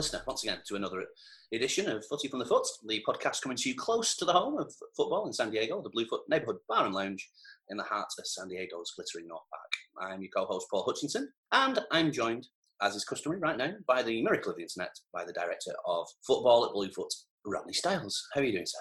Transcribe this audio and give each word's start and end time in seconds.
Listener, 0.00 0.22
once 0.26 0.42
again 0.42 0.60
to 0.66 0.76
another 0.76 1.04
edition 1.52 1.86
of 1.90 2.02
Footy 2.06 2.28
from 2.28 2.38
the 2.38 2.46
Foot, 2.46 2.66
the 2.86 3.04
podcast 3.06 3.42
coming 3.42 3.58
to 3.58 3.68
you 3.68 3.74
close 3.74 4.16
to 4.16 4.24
the 4.24 4.32
home 4.32 4.58
of 4.58 4.72
football 4.96 5.26
in 5.26 5.32
San 5.34 5.50
Diego, 5.50 5.82
the 5.82 5.90
Bluefoot 5.90 6.22
Neighborhood 6.26 6.56
Bar 6.70 6.86
and 6.86 6.94
Lounge 6.94 7.28
in 7.68 7.76
the 7.76 7.82
heart 7.82 8.08
of 8.18 8.26
San 8.26 8.48
Diego's 8.48 8.94
glittering 8.96 9.28
North 9.28 9.42
Park. 9.50 10.10
I'm 10.10 10.22
your 10.22 10.30
co-host 10.34 10.68
Paul 10.70 10.84
Hutchinson, 10.86 11.30
and 11.52 11.80
I'm 11.90 12.12
joined, 12.12 12.46
as 12.80 12.96
is 12.96 13.04
customary 13.04 13.42
right 13.42 13.58
now, 13.58 13.74
by 13.86 14.02
the 14.02 14.22
miracle 14.22 14.52
of 14.52 14.56
the 14.56 14.62
internet, 14.62 14.98
by 15.12 15.26
the 15.26 15.34
director 15.34 15.72
of 15.86 16.06
football 16.26 16.64
at 16.64 16.72
Bluefoot, 16.72 17.12
Rodney 17.44 17.74
Styles. 17.74 18.26
How 18.32 18.40
are 18.40 18.44
you 18.44 18.52
doing, 18.52 18.64
sir? 18.64 18.78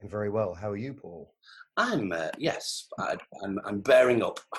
I'm 0.00 0.08
very 0.08 0.30
well. 0.30 0.54
How 0.54 0.70
are 0.70 0.76
you, 0.76 0.94
Paul? 0.94 1.34
I'm 1.76 2.12
uh, 2.12 2.28
yes, 2.38 2.86
I, 2.98 3.16
I'm 3.42 3.58
I'm 3.64 3.80
bearing 3.80 4.22
up. 4.22 4.40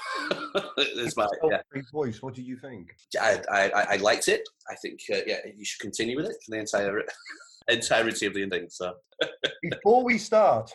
It's 0.78 1.18
my 1.18 1.28
yeah. 1.50 1.62
voice. 1.92 2.22
What 2.22 2.34
did 2.36 2.46
you 2.46 2.58
think? 2.58 2.96
I, 3.20 3.40
I, 3.52 3.70
I- 3.70 3.94
I 3.94 3.96
liked 3.98 4.28
it. 4.28 4.48
I 4.70 4.76
think 4.76 5.00
uh, 5.12 5.18
yeah, 5.28 5.38
you 5.56 5.66
should 5.66 5.82
continue 5.82 6.16
with 6.16 6.28
it 6.28 6.36
for 6.44 6.52
the 6.52 6.60
entire 6.60 7.02
entirety 7.68 8.26
of 8.26 8.34
the 8.34 8.44
ending. 8.44 8.68
So 8.70 8.94
Before 9.64 10.04
we 10.04 10.18
start, 10.18 10.72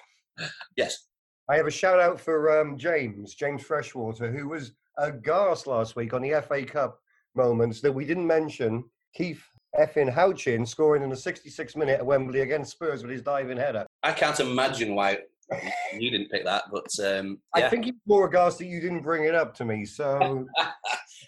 yes, 0.76 1.06
I 1.48 1.56
have 1.56 1.66
a 1.66 1.70
shout 1.72 2.00
out 2.00 2.20
for 2.20 2.60
um, 2.60 2.78
James, 2.78 3.34
James 3.34 3.62
Freshwater, 3.62 4.30
who 4.30 4.48
was 4.48 4.72
aghast 4.98 5.66
last 5.66 5.96
week 5.96 6.12
on 6.12 6.22
the 6.22 6.40
FA 6.46 6.64
Cup 6.64 7.00
moments 7.34 7.80
that 7.80 7.92
we 7.92 8.04
didn't 8.04 8.26
mention. 8.26 8.84
Keith 9.14 9.42
effing 9.78 10.12
Houchen 10.12 10.66
scoring 10.66 11.02
in 11.02 11.10
the 11.10 11.16
66th 11.16 11.76
minute 11.76 11.98
at 12.00 12.06
Wembley 12.06 12.40
against 12.40 12.72
Spurs 12.72 13.02
with 13.02 13.10
his 13.12 13.22
diving 13.22 13.56
header. 13.56 13.86
I 14.02 14.12
can't 14.12 14.38
imagine 14.40 14.94
why 14.94 15.18
you 15.98 16.10
didn't 16.10 16.30
pick 16.30 16.44
that, 16.44 16.64
but 16.72 16.88
um, 17.04 17.38
I 17.54 17.68
think 17.68 17.86
he's 17.86 17.94
more 18.06 18.26
aghast 18.26 18.58
that 18.58 18.66
you 18.66 18.80
didn't 18.80 19.02
bring 19.02 19.24
it 19.24 19.34
up 19.34 19.54
to 19.56 19.64
me. 19.64 19.84
So 19.84 20.46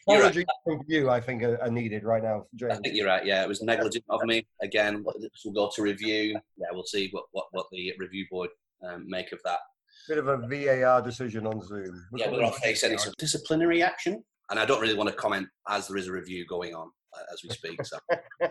You're 0.08 0.22
right. 0.22 0.46
from 0.64 0.80
you, 0.86 1.10
I 1.10 1.20
think, 1.20 1.42
are, 1.42 1.70
needed 1.70 2.04
right 2.04 2.22
now, 2.22 2.46
I 2.68 2.76
think 2.76 2.96
you're 2.96 3.06
right. 3.06 3.24
Yeah, 3.24 3.42
it 3.42 3.48
was 3.48 3.62
negligent 3.62 4.04
of 4.08 4.22
me. 4.24 4.46
Again, 4.62 5.04
this 5.20 5.30
will 5.44 5.52
go 5.52 5.70
to 5.74 5.82
review. 5.82 6.38
Yeah, 6.56 6.66
we'll 6.72 6.84
see 6.84 7.08
what 7.12 7.24
what, 7.32 7.46
what 7.52 7.66
the 7.70 7.92
review 7.98 8.26
board 8.30 8.50
um, 8.86 9.04
make 9.08 9.32
of 9.32 9.40
that. 9.44 9.58
Bit 10.08 10.18
of 10.18 10.28
a 10.28 10.38
VAR 10.48 11.02
decision 11.02 11.46
on 11.46 11.62
Zoom. 11.62 12.06
Yeah, 12.16 12.30
whether 12.30 12.44
I'll 12.44 12.52
face 12.52 12.82
any 12.82 12.96
sort 12.96 13.08
of 13.08 13.16
disciplinary 13.16 13.82
action, 13.82 14.24
and 14.50 14.58
I 14.58 14.64
don't 14.64 14.80
really 14.80 14.96
want 14.96 15.10
to 15.10 15.14
comment 15.14 15.46
as 15.68 15.88
there 15.88 15.96
is 15.96 16.08
a 16.08 16.12
review 16.12 16.46
going 16.46 16.74
on 16.74 16.90
uh, 17.16 17.22
as 17.32 17.42
we 17.42 17.50
speak. 17.50 17.84
So. 17.84 17.98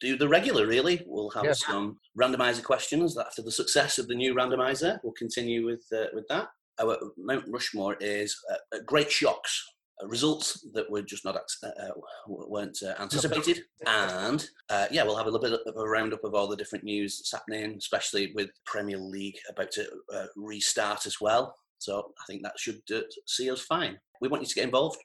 Do 0.00 0.16
the 0.16 0.28
regular, 0.28 0.66
really. 0.66 1.02
We'll 1.06 1.30
have 1.30 1.44
Yeah. 1.44 1.52
some 1.52 1.98
randomizer 2.18 2.62
questions 2.62 3.18
after 3.18 3.42
the 3.42 3.50
success 3.50 3.98
of 3.98 4.06
the 4.06 4.14
new 4.14 4.34
randomizer, 4.34 5.00
we'll 5.02 5.12
continue 5.14 5.66
with 5.66 5.84
uh, 5.92 6.06
with 6.14 6.26
that. 6.28 6.48
Our 6.80 6.96
Mount 7.16 7.44
Rushmore 7.48 7.96
is 8.00 8.36
uh, 8.50 8.76
uh, 8.76 8.78
great 8.86 9.10
shocks, 9.10 9.64
uh, 10.00 10.06
results 10.06 10.64
that 10.74 10.88
were 10.88 11.02
just 11.02 11.24
not 11.24 11.34
uh, 11.36 11.66
uh, 11.66 11.90
weren't 12.28 12.78
uh, 12.84 12.94
anticipated, 13.02 13.64
and 13.86 14.48
uh, 14.70 14.86
yeah, 14.92 15.02
we'll 15.02 15.16
have 15.16 15.26
a 15.26 15.30
little 15.30 15.48
bit 15.50 15.58
of 15.66 15.76
a 15.76 15.88
roundup 15.88 16.22
of 16.22 16.34
all 16.34 16.46
the 16.46 16.56
different 16.56 16.84
news 16.84 17.18
that's 17.18 17.32
happening, 17.32 17.74
especially 17.76 18.32
with 18.36 18.50
Premier 18.66 18.98
League 18.98 19.38
about 19.50 19.72
to 19.72 19.88
uh, 20.14 20.26
restart 20.36 21.06
as 21.06 21.20
well. 21.20 21.56
So 21.80 22.12
I 22.20 22.24
think 22.28 22.42
that 22.44 22.58
should 22.58 22.82
uh, 22.94 23.00
see 23.26 23.50
us 23.50 23.60
fine. 23.60 23.98
We 24.20 24.28
want 24.28 24.42
you 24.42 24.48
to 24.48 24.54
get 24.54 24.64
involved. 24.64 24.98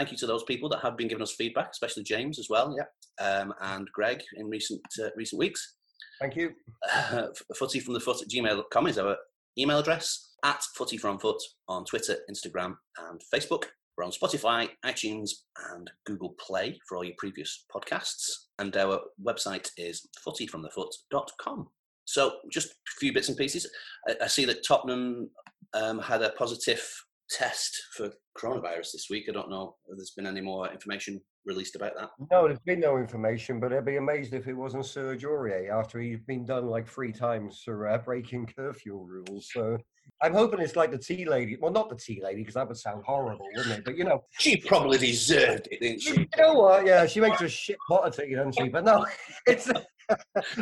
Thank 0.00 0.12
you 0.12 0.16
to 0.16 0.26
those 0.26 0.44
people 0.44 0.70
that 0.70 0.80
have 0.80 0.96
been 0.96 1.08
giving 1.08 1.20
us 1.20 1.34
feedback, 1.34 1.72
especially 1.72 2.04
James 2.04 2.38
as 2.38 2.48
well, 2.48 2.74
yeah, 2.74 3.22
um, 3.22 3.52
and 3.60 3.86
Greg 3.92 4.22
in 4.36 4.48
recent 4.48 4.80
uh, 4.98 5.10
recent 5.14 5.38
weeks. 5.38 5.74
Thank 6.18 6.36
you. 6.36 6.52
Uh, 6.90 7.26
footy 7.54 7.80
from 7.80 7.92
the 7.92 8.00
foot 8.00 8.22
at 8.22 8.28
gmail.com 8.30 8.86
is 8.86 8.96
our 8.96 9.18
email 9.58 9.78
address. 9.78 10.30
At 10.42 10.62
footy 10.74 10.96
from 10.96 11.18
foot 11.18 11.36
on 11.68 11.84
Twitter, 11.84 12.16
Instagram, 12.30 12.76
and 13.10 13.20
Facebook. 13.30 13.64
We're 13.94 14.04
on 14.04 14.10
Spotify, 14.10 14.70
iTunes, 14.86 15.32
and 15.70 15.90
Google 16.06 16.34
Play 16.40 16.80
for 16.88 16.96
all 16.96 17.04
your 17.04 17.12
previous 17.18 17.66
podcasts. 17.70 18.24
And 18.58 18.74
our 18.78 19.00
website 19.22 19.68
is 19.76 20.08
footyfromthefoot.com. 20.26 21.68
So, 22.06 22.36
just 22.50 22.68
a 22.68 22.72
few 23.00 23.12
bits 23.12 23.28
and 23.28 23.36
pieces. 23.36 23.70
I, 24.08 24.16
I 24.22 24.26
see 24.28 24.46
that 24.46 24.66
Tottenham 24.66 25.28
um, 25.74 25.98
had 25.98 26.22
a 26.22 26.30
positive 26.30 26.82
test 27.30 27.82
for 27.96 28.10
coronavirus 28.36 28.92
this 28.92 29.06
week. 29.10 29.26
I 29.28 29.32
don't 29.32 29.50
know 29.50 29.76
if 29.88 29.96
there's 29.96 30.12
been 30.16 30.26
any 30.26 30.40
more 30.40 30.70
information 30.70 31.20
released 31.46 31.76
about 31.76 31.92
that. 31.96 32.10
No, 32.30 32.46
there's 32.46 32.58
been 32.60 32.80
no 32.80 32.98
information, 32.98 33.60
but 33.60 33.72
I'd 33.72 33.84
be 33.84 33.96
amazed 33.96 34.34
if 34.34 34.46
it 34.46 34.54
wasn't 34.54 34.86
Serge 34.86 35.24
Aurier 35.24 35.70
after 35.70 35.98
he's 36.00 36.20
been 36.20 36.44
done 36.44 36.66
like 36.66 36.86
three 36.86 37.12
times 37.12 37.62
for 37.64 37.88
uh, 37.88 37.98
breaking 37.98 38.46
curfew 38.56 38.98
rules. 38.98 39.48
So 39.52 39.78
I'm 40.22 40.32
hoping 40.32 40.60
it's 40.60 40.76
like 40.76 40.90
the 40.90 40.98
tea 40.98 41.24
lady. 41.24 41.56
Well, 41.60 41.72
not 41.72 41.88
the 41.88 41.96
tea 41.96 42.20
lady, 42.22 42.40
because 42.40 42.54
that 42.54 42.68
would 42.68 42.76
sound 42.76 43.04
horrible, 43.04 43.46
wouldn't 43.56 43.78
it? 43.78 43.84
But 43.84 43.96
you 43.96 44.04
know, 44.04 44.24
She 44.38 44.56
probably 44.56 44.98
deserved 44.98 45.68
it, 45.70 45.80
didn't 45.80 46.00
she? 46.02 46.10
you 46.20 46.26
know 46.38 46.54
what? 46.54 46.86
Yeah, 46.86 47.06
she 47.06 47.20
makes 47.20 47.40
a 47.40 47.48
shit 47.48 47.76
pot 47.88 48.06
of 48.06 48.16
tea, 48.16 48.34
doesn't 48.34 48.56
she? 48.58 48.68
But 48.68 48.84
no, 48.84 49.06
it's. 49.46 49.70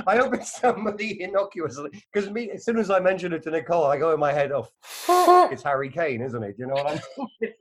I 0.06 0.16
hope 0.18 0.34
it's 0.34 0.60
somebody 0.60 1.22
innocuous 1.22 1.78
because 2.12 2.30
me. 2.30 2.50
As 2.50 2.64
soon 2.64 2.78
as 2.78 2.90
I 2.90 3.00
mention 3.00 3.32
it 3.32 3.42
to 3.44 3.50
Nicole, 3.50 3.84
I 3.84 3.96
go 3.96 4.12
in 4.12 4.20
my 4.20 4.32
head, 4.32 4.52
"Oh, 4.52 4.68
it's 5.50 5.62
Harry 5.62 5.88
Kane, 5.88 6.20
isn't 6.20 6.42
it?" 6.42 6.54
You 6.58 6.66
know 6.66 6.74
what 6.74 6.86
I 6.86 6.92
mean? 6.92 7.28
It's 7.40 7.58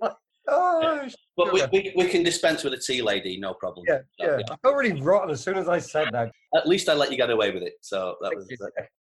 oh, 0.49 1.07
But 1.35 1.53
we, 1.53 1.61
we, 1.73 1.93
we 1.95 2.07
can 2.07 2.23
dispense 2.23 2.63
with 2.63 2.73
a 2.73 2.77
tea 2.77 3.01
lady, 3.01 3.37
no 3.37 3.53
problem. 3.53 3.85
yeah, 3.87 3.99
yeah. 4.19 4.37
I 4.49 4.55
felt 4.61 4.75
really 4.75 5.01
rotten 5.01 5.29
as 5.29 5.41
soon 5.43 5.57
as 5.57 5.67
I 5.67 5.79
said 5.79 6.07
that. 6.13 6.31
At 6.55 6.67
least 6.67 6.89
I 6.89 6.93
let 6.93 7.11
you 7.11 7.17
get 7.17 7.29
away 7.29 7.51
with 7.51 7.63
it. 7.63 7.73
So 7.81 8.15
that 8.21 8.33
was. 8.35 8.47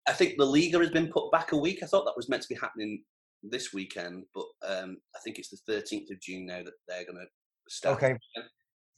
I 0.08 0.14
think 0.14 0.36
the 0.38 0.46
Liga 0.46 0.80
has 0.80 0.92
been 0.92 1.08
put 1.12 1.32
back 1.32 1.52
a 1.52 1.58
week. 1.58 1.80
I 1.82 1.88
thought 1.88 2.06
that 2.06 2.18
was 2.18 2.30
meant 2.30 2.44
to 2.44 2.50
be 2.50 2.60
happening 2.60 3.04
this 3.44 3.74
weekend, 3.74 4.24
but 4.34 4.46
um, 4.68 4.98
I 5.16 5.20
think 5.24 5.40
it's 5.40 5.50
the 5.50 5.72
13th 5.72 6.12
of 6.12 6.20
June 6.22 6.46
now 6.46 6.64
that 6.64 6.74
they're 6.88 7.06
going 7.06 7.18
to 7.18 7.26
start. 7.70 7.96
Okay. 7.98 8.18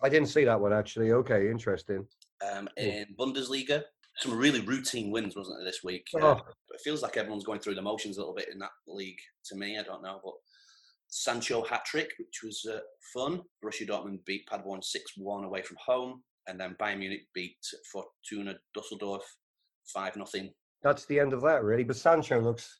I 0.03 0.09
didn't 0.09 0.27
see 0.27 0.43
that 0.43 0.59
one 0.59 0.73
actually. 0.73 1.11
Okay, 1.11 1.49
interesting. 1.49 2.05
Um, 2.47 2.69
Cool. 2.77 2.87
in 2.87 3.05
Bundesliga, 3.19 3.83
some 4.19 4.37
really 4.37 4.61
routine 4.61 5.11
wins, 5.11 5.35
wasn't 5.35 5.57
there, 5.59 5.65
this 5.65 5.83
week? 5.83 6.05
Uh, 6.15 6.19
Oh. 6.35 6.41
it 6.71 6.81
feels 6.83 7.01
like 7.01 7.17
everyone's 7.17 7.45
going 7.45 7.59
through 7.59 7.75
the 7.75 7.81
motions 7.81 8.17
a 8.17 8.19
little 8.19 8.35
bit 8.35 8.49
in 8.51 8.59
that 8.59 8.71
league. 8.87 9.17
To 9.45 9.55
me, 9.55 9.79
I 9.79 9.83
don't 9.83 10.03
know, 10.03 10.19
but 10.23 10.33
Sancho 11.09 11.63
hat 11.63 11.85
trick, 11.85 12.11
which 12.19 12.41
was 12.43 12.63
uh, 12.69 12.79
fun. 13.13 13.41
Borussia 13.63 13.87
Dortmund 13.87 14.23
beat 14.25 14.45
Paderborn 14.47 14.83
six 14.83 15.13
one 15.17 15.45
away 15.45 15.61
from 15.61 15.77
home, 15.83 16.21
and 16.47 16.59
then 16.59 16.75
Bayern 16.79 16.99
Munich 16.99 17.27
beat 17.33 17.57
Fortuna 17.91 18.55
Dusseldorf 18.75 19.23
five 19.93 20.15
nothing. 20.17 20.53
That's 20.83 21.05
the 21.05 21.19
end 21.19 21.33
of 21.33 21.41
that, 21.41 21.63
really. 21.63 21.83
But 21.83 21.95
Sancho 21.97 22.39
looks. 22.39 22.79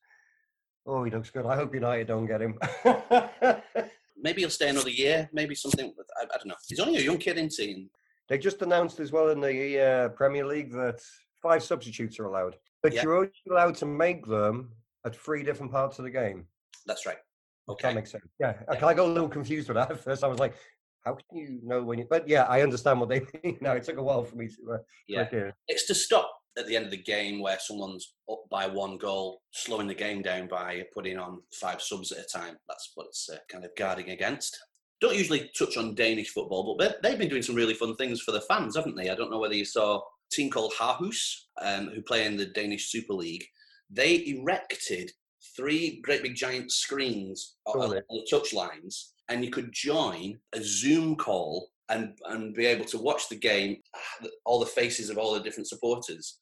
Oh, 0.86 1.04
he 1.04 1.12
looks 1.12 1.30
good. 1.30 1.46
I 1.46 1.56
hope 1.56 1.74
United 1.74 2.08
don't 2.08 2.26
get 2.28 2.42
him. 2.42 2.58
Maybe 4.20 4.42
he'll 4.42 4.50
stay 4.50 4.70
another 4.70 4.90
year. 4.90 5.30
Maybe 5.34 5.54
something. 5.56 5.94
I, 6.20 6.24
I 6.24 6.38
don't 6.38 6.48
know. 6.48 6.56
He's 6.68 6.80
only 6.80 6.98
a 6.98 7.02
young 7.02 7.18
kid, 7.18 7.38
isn't 7.38 7.54
he? 7.58 7.88
They 8.30 8.38
just 8.38 8.62
announced 8.62 9.00
as 9.00 9.12
well 9.12 9.30
in 9.30 9.40
the 9.40 9.80
uh, 9.82 10.10
Premier 10.10 10.46
League 10.46 10.72
that 10.74 11.02
five 11.42 11.62
substitutes 11.64 12.20
are 12.20 12.26
allowed, 12.26 12.56
but 12.82 12.94
Yeah. 12.94 13.04
you're 13.04 13.16
only 13.18 13.32
allowed 13.50 13.76
to 13.76 13.86
make 13.86 14.26
them 14.26 14.72
at 15.06 15.16
three 15.16 15.44
different 15.44 15.72
parts 15.72 16.00
of 16.00 16.04
the 16.06 16.12
game. 16.12 16.46
That's 16.86 17.06
right. 17.06 17.18
Okay. 17.70 17.90
That 17.90 17.96
makes 17.96 18.12
sense. 18.12 18.26
Yeah, 18.40 18.54
Yeah. 18.72 18.86
I 18.86 18.94
got 18.94 19.06
a 19.08 19.12
little 19.12 19.30
confused 19.30 19.68
with 19.70 19.76
that 19.76 19.92
at 19.92 20.00
first. 20.04 20.24
I 20.24 20.28
was 20.28 20.40
like, 20.40 20.56
"How 21.06 21.14
can 21.16 21.38
you 21.38 21.60
know 21.64 21.84
when 21.84 22.00
you?" 22.00 22.08
But 22.10 22.28
yeah, 22.28 22.44
I 22.44 22.62
understand 22.62 23.00
what 23.00 23.10
they 23.10 23.22
mean. 23.44 23.58
now 23.62 23.74
it 23.74 23.84
took 23.84 23.98
a 23.98 24.04
while 24.04 24.24
for 24.24 24.36
me 24.36 24.48
to. 24.48 24.74
Uh, 24.74 24.78
Yeah. 25.08 25.52
It's 25.68 25.86
to 25.88 25.96
stop 25.96 26.32
at 26.58 26.68
the 26.68 26.76
end 26.76 26.86
of 26.86 26.92
the 26.92 26.98
game 26.98 27.40
where 27.42 27.58
someone's 27.60 28.14
up 28.32 28.42
by 28.50 28.68
one 28.68 28.98
goal, 28.98 29.42
slowing 29.52 29.88
the 29.88 29.94
game 29.94 30.22
down 30.22 30.48
by 30.48 30.84
putting 30.94 31.18
on 31.18 31.42
five 31.54 31.82
subs 31.82 32.12
at 32.12 32.24
a 32.26 32.28
time. 32.28 32.58
That's 32.68 32.92
what 32.96 33.08
it's 33.08 33.30
uh, 33.30 33.38
kind 33.50 33.64
of 33.64 33.72
guarding 33.78 34.10
against. 34.10 34.58
Don't 35.00 35.16
usually 35.16 35.52
touch 35.58 35.78
on 35.78 35.94
Danish 35.96 36.30
football, 36.30 36.76
but 36.76 37.02
they- 37.04 37.10
they've 37.10 37.20
been 37.20 37.30
doing 37.30 37.44
some 37.44 37.56
really 37.56 37.76
fun 37.76 37.96
things 37.96 38.22
for 38.22 38.32
the 38.32 38.42
fans, 38.42 38.76
haven't 38.76 38.96
they? 38.96 39.10
I 39.10 39.16
don't 39.16 39.30
know 39.30 39.40
whether 39.40 39.54
you 39.54 39.66
saw 39.66 39.98
a 39.98 40.02
team 40.32 40.50
called 40.50 40.74
Aarhus, 40.74 41.44
um, 41.62 41.90
who 41.90 42.02
play 42.02 42.26
in 42.26 42.36
the 42.38 42.48
Danish 42.48 42.90
Super 42.90 43.14
League. 43.14 43.46
They 43.90 44.26
erected 44.26 45.12
three 45.56 46.02
great 46.02 46.24
big 46.24 46.36
giant 46.36 46.72
screens 46.72 47.56
on 47.68 47.80
on 48.10 48.18
the 48.18 48.28
touch 48.30 48.54
lines, 48.54 49.14
and 49.30 49.46
you 49.46 49.52
could 49.52 49.72
join 49.72 50.40
a 50.54 50.62
Zoom 50.64 51.16
call 51.16 51.70
and 51.90 52.18
and 52.26 52.54
be 52.54 52.66
able 52.66 52.86
to 52.86 52.98
watch 52.98 53.30
the 53.30 53.36
game. 53.36 53.82
All 54.46 54.60
the 54.60 54.66
faces 54.66 55.10
of 55.10 55.18
all 55.18 55.34
the 55.34 55.40
different 55.40 55.68
supporters 55.70 56.38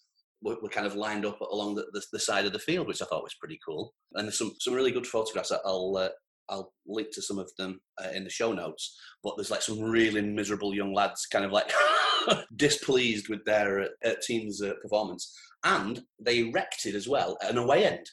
were, 0.45 0.57
were 0.61 0.69
kind 0.69 0.87
of 0.87 0.95
lined 0.95 1.25
up 1.25 1.41
along 1.41 1.75
the, 1.75 1.85
the, 1.91 2.01
the 2.13 2.19
side 2.19 2.45
of 2.45 2.53
the 2.53 2.59
field, 2.59 2.87
which 2.87 3.01
I 3.01 3.05
thought 3.05 3.23
was 3.23 3.35
pretty 3.39 3.59
cool. 3.65 3.93
And 4.13 4.27
there's 4.27 4.37
some 4.37 4.53
some 4.59 4.73
really 4.73 4.91
good 4.91 5.07
photographs. 5.07 5.49
that 5.49 5.61
I'll 5.65 5.97
uh, 5.97 6.09
I'll 6.47 6.71
link 6.85 7.09
to 7.13 7.21
some 7.21 7.39
of 7.39 7.51
them 7.57 7.81
uh, 8.01 8.09
in 8.09 8.23
the 8.23 8.29
show 8.29 8.53
notes. 8.53 8.97
But 9.23 9.35
there's 9.35 9.51
like 9.51 9.63
some 9.63 9.81
really 9.81 10.21
miserable 10.21 10.73
young 10.73 10.93
lads, 10.93 11.25
kind 11.25 11.43
of 11.43 11.51
like 11.51 11.71
displeased 12.55 13.27
with 13.27 13.43
their 13.45 13.89
uh, 14.05 14.13
team's 14.21 14.61
uh, 14.61 14.73
performance, 14.81 15.35
and 15.63 16.01
they 16.19 16.39
erected 16.39 16.95
as 16.95 17.07
well 17.09 17.37
an 17.41 17.57
away 17.57 17.85
end. 17.85 18.05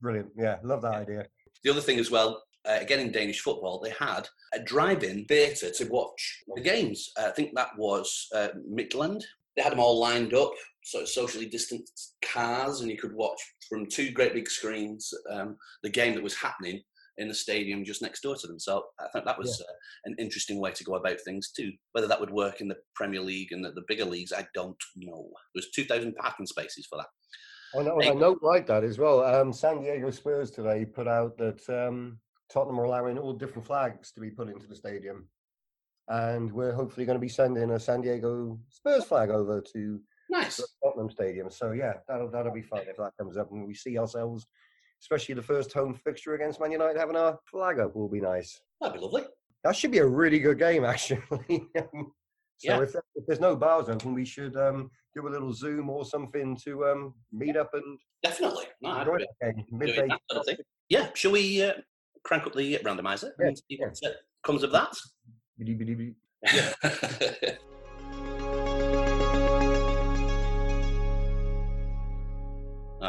Brilliant. 0.00 0.30
Yeah, 0.38 0.56
love 0.62 0.82
that 0.82 0.94
idea. 0.94 1.26
The 1.62 1.70
other 1.70 1.82
thing 1.82 1.98
as 1.98 2.10
well, 2.10 2.42
uh, 2.66 2.78
again 2.80 3.00
in 3.00 3.12
Danish 3.12 3.40
football, 3.40 3.80
they 3.80 3.92
had 3.98 4.28
a 4.54 4.60
drive-in 4.60 5.26
theatre 5.26 5.70
to 5.70 5.84
watch 5.86 6.42
the 6.54 6.62
games. 6.62 7.10
Uh, 7.18 7.26
I 7.26 7.32
think 7.32 7.54
that 7.54 7.70
was 7.76 8.28
uh, 8.34 8.48
Midland. 8.66 9.24
They 9.56 9.62
had 9.62 9.72
them 9.72 9.80
all 9.80 10.00
lined 10.00 10.32
up, 10.32 10.52
so 10.82 11.04
socially 11.04 11.46
distanced 11.46 12.16
cars, 12.24 12.80
and 12.80 12.90
you 12.90 12.96
could 12.96 13.14
watch 13.14 13.40
from 13.68 13.86
two 13.86 14.10
great 14.10 14.34
big 14.34 14.48
screens 14.48 15.12
um, 15.30 15.56
the 15.82 15.90
game 15.90 16.14
that 16.14 16.22
was 16.22 16.36
happening. 16.36 16.82
in 17.18 17.28
the 17.28 17.34
stadium 17.34 17.84
just 17.84 18.00
next 18.00 18.22
door 18.22 18.34
to 18.34 18.46
them. 18.46 18.58
So 18.58 18.82
I 18.98 19.06
think 19.12 19.26
that 19.26 19.38
was 19.38 19.60
uh, 19.60 19.72
an 20.06 20.14
interesting 20.18 20.58
way 20.58 20.72
to 20.72 20.84
go 20.84 20.94
about 20.94 21.20
things 21.20 21.50
too. 21.50 21.70
Whether 21.92 22.06
that 22.06 22.20
would 22.20 22.30
work 22.30 22.60
in 22.60 22.68
the 22.68 22.78
Premier 22.94 23.20
League 23.20 23.52
and 23.52 23.62
the, 23.62 23.72
the 23.72 23.84
bigger 23.88 24.06
leagues, 24.06 24.32
I 24.32 24.46
don't 24.54 24.82
know. 24.96 25.28
There's 25.54 25.70
2,000 25.74 26.14
parking 26.14 26.46
spaces 26.46 26.86
for 26.88 26.96
that. 26.96 27.08
On, 27.74 27.86
on 27.86 28.02
a 28.02 28.14
note 28.14 28.40
like 28.42 28.66
that 28.66 28.84
as 28.84 28.98
well, 28.98 29.22
um, 29.22 29.52
San 29.52 29.82
Diego 29.82 30.10
Spurs 30.10 30.50
today 30.50 30.84
put 30.84 31.06
out 31.06 31.36
that 31.38 31.60
um, 31.68 32.18
Tottenham 32.52 32.80
are 32.80 32.84
allowing 32.84 33.18
all 33.18 33.32
different 33.32 33.66
flags 33.66 34.10
to 34.12 34.20
be 34.20 34.30
put 34.30 34.48
into 34.48 34.66
the 34.66 34.74
stadium. 34.74 35.28
And 36.08 36.50
we're 36.50 36.72
hopefully 36.72 37.06
going 37.06 37.18
to 37.18 37.24
be 37.24 37.28
sending 37.28 37.70
a 37.70 37.78
San 37.78 38.00
Diego 38.00 38.58
Spurs 38.70 39.04
flag 39.04 39.30
over 39.30 39.62
to 39.72 40.00
Nice. 40.30 40.62
Tottenham 40.82 41.10
Stadium. 41.10 41.50
So 41.50 41.72
yeah, 41.72 41.94
that'll 42.08 42.30
that'll 42.30 42.52
be 42.52 42.62
fun 42.62 42.82
if 42.88 42.96
that 42.96 43.12
comes 43.18 43.36
up 43.36 43.50
and 43.50 43.66
we 43.66 43.74
see 43.74 43.98
ourselves, 43.98 44.46
especially 45.02 45.34
the 45.34 45.42
first 45.42 45.72
home 45.72 45.92
fixture 45.94 46.34
against 46.34 46.60
Man 46.60 46.70
United, 46.72 46.98
having 46.98 47.16
our 47.16 47.38
flag 47.50 47.80
up 47.80 47.94
will 47.96 48.08
be 48.08 48.20
nice. 48.20 48.60
That'd 48.80 48.94
be 48.94 49.00
lovely. 49.04 49.24
That 49.64 49.74
should 49.76 49.90
be 49.90 49.98
a 49.98 50.06
really 50.06 50.38
good 50.38 50.58
game, 50.58 50.84
actually. 50.94 51.20
so 51.28 51.66
Yeah. 52.62 52.80
if, 52.82 52.94
if 53.14 53.26
there's 53.26 53.40
no 53.40 53.56
bars 53.56 53.88
open, 53.88 54.14
we 54.14 54.24
should 54.24 54.56
um, 54.56 54.90
do 55.14 55.26
a 55.26 55.30
little 55.30 55.52
Zoom 55.52 55.90
or 55.90 56.04
something 56.04 56.56
to 56.64 56.86
um, 56.86 57.14
meet 57.32 57.56
up 57.56 57.70
and 57.74 57.98
Definitely. 58.22 58.64
No, 58.82 58.98
enjoy 59.00 59.18
that 59.18 59.54
game. 59.56 59.64
Midday. 59.72 60.06
that 60.08 60.20
sort 60.30 60.48
of. 60.48 60.58
Yeah. 60.88 61.08
Shall 61.14 61.32
we 61.32 61.62
uh, 61.62 61.72
crank 62.22 62.46
up 62.46 62.54
the 62.54 62.78
randomizer 62.84 63.30
Yeah, 63.40 63.46
and 63.48 63.58
see 63.58 63.78
what 63.78 63.98
uh, 64.04 64.10
comes 64.44 64.62
of 64.62 64.72
that? 64.72 64.94
Bidi-bidi-bidi. 65.60 66.14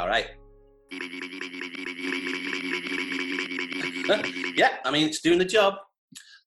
All 0.01 0.07
right. 0.07 0.31
yeah, 4.55 4.77
I 4.83 4.89
mean, 4.89 5.07
it's 5.07 5.21
doing 5.21 5.37
the 5.37 5.45
job. 5.45 5.75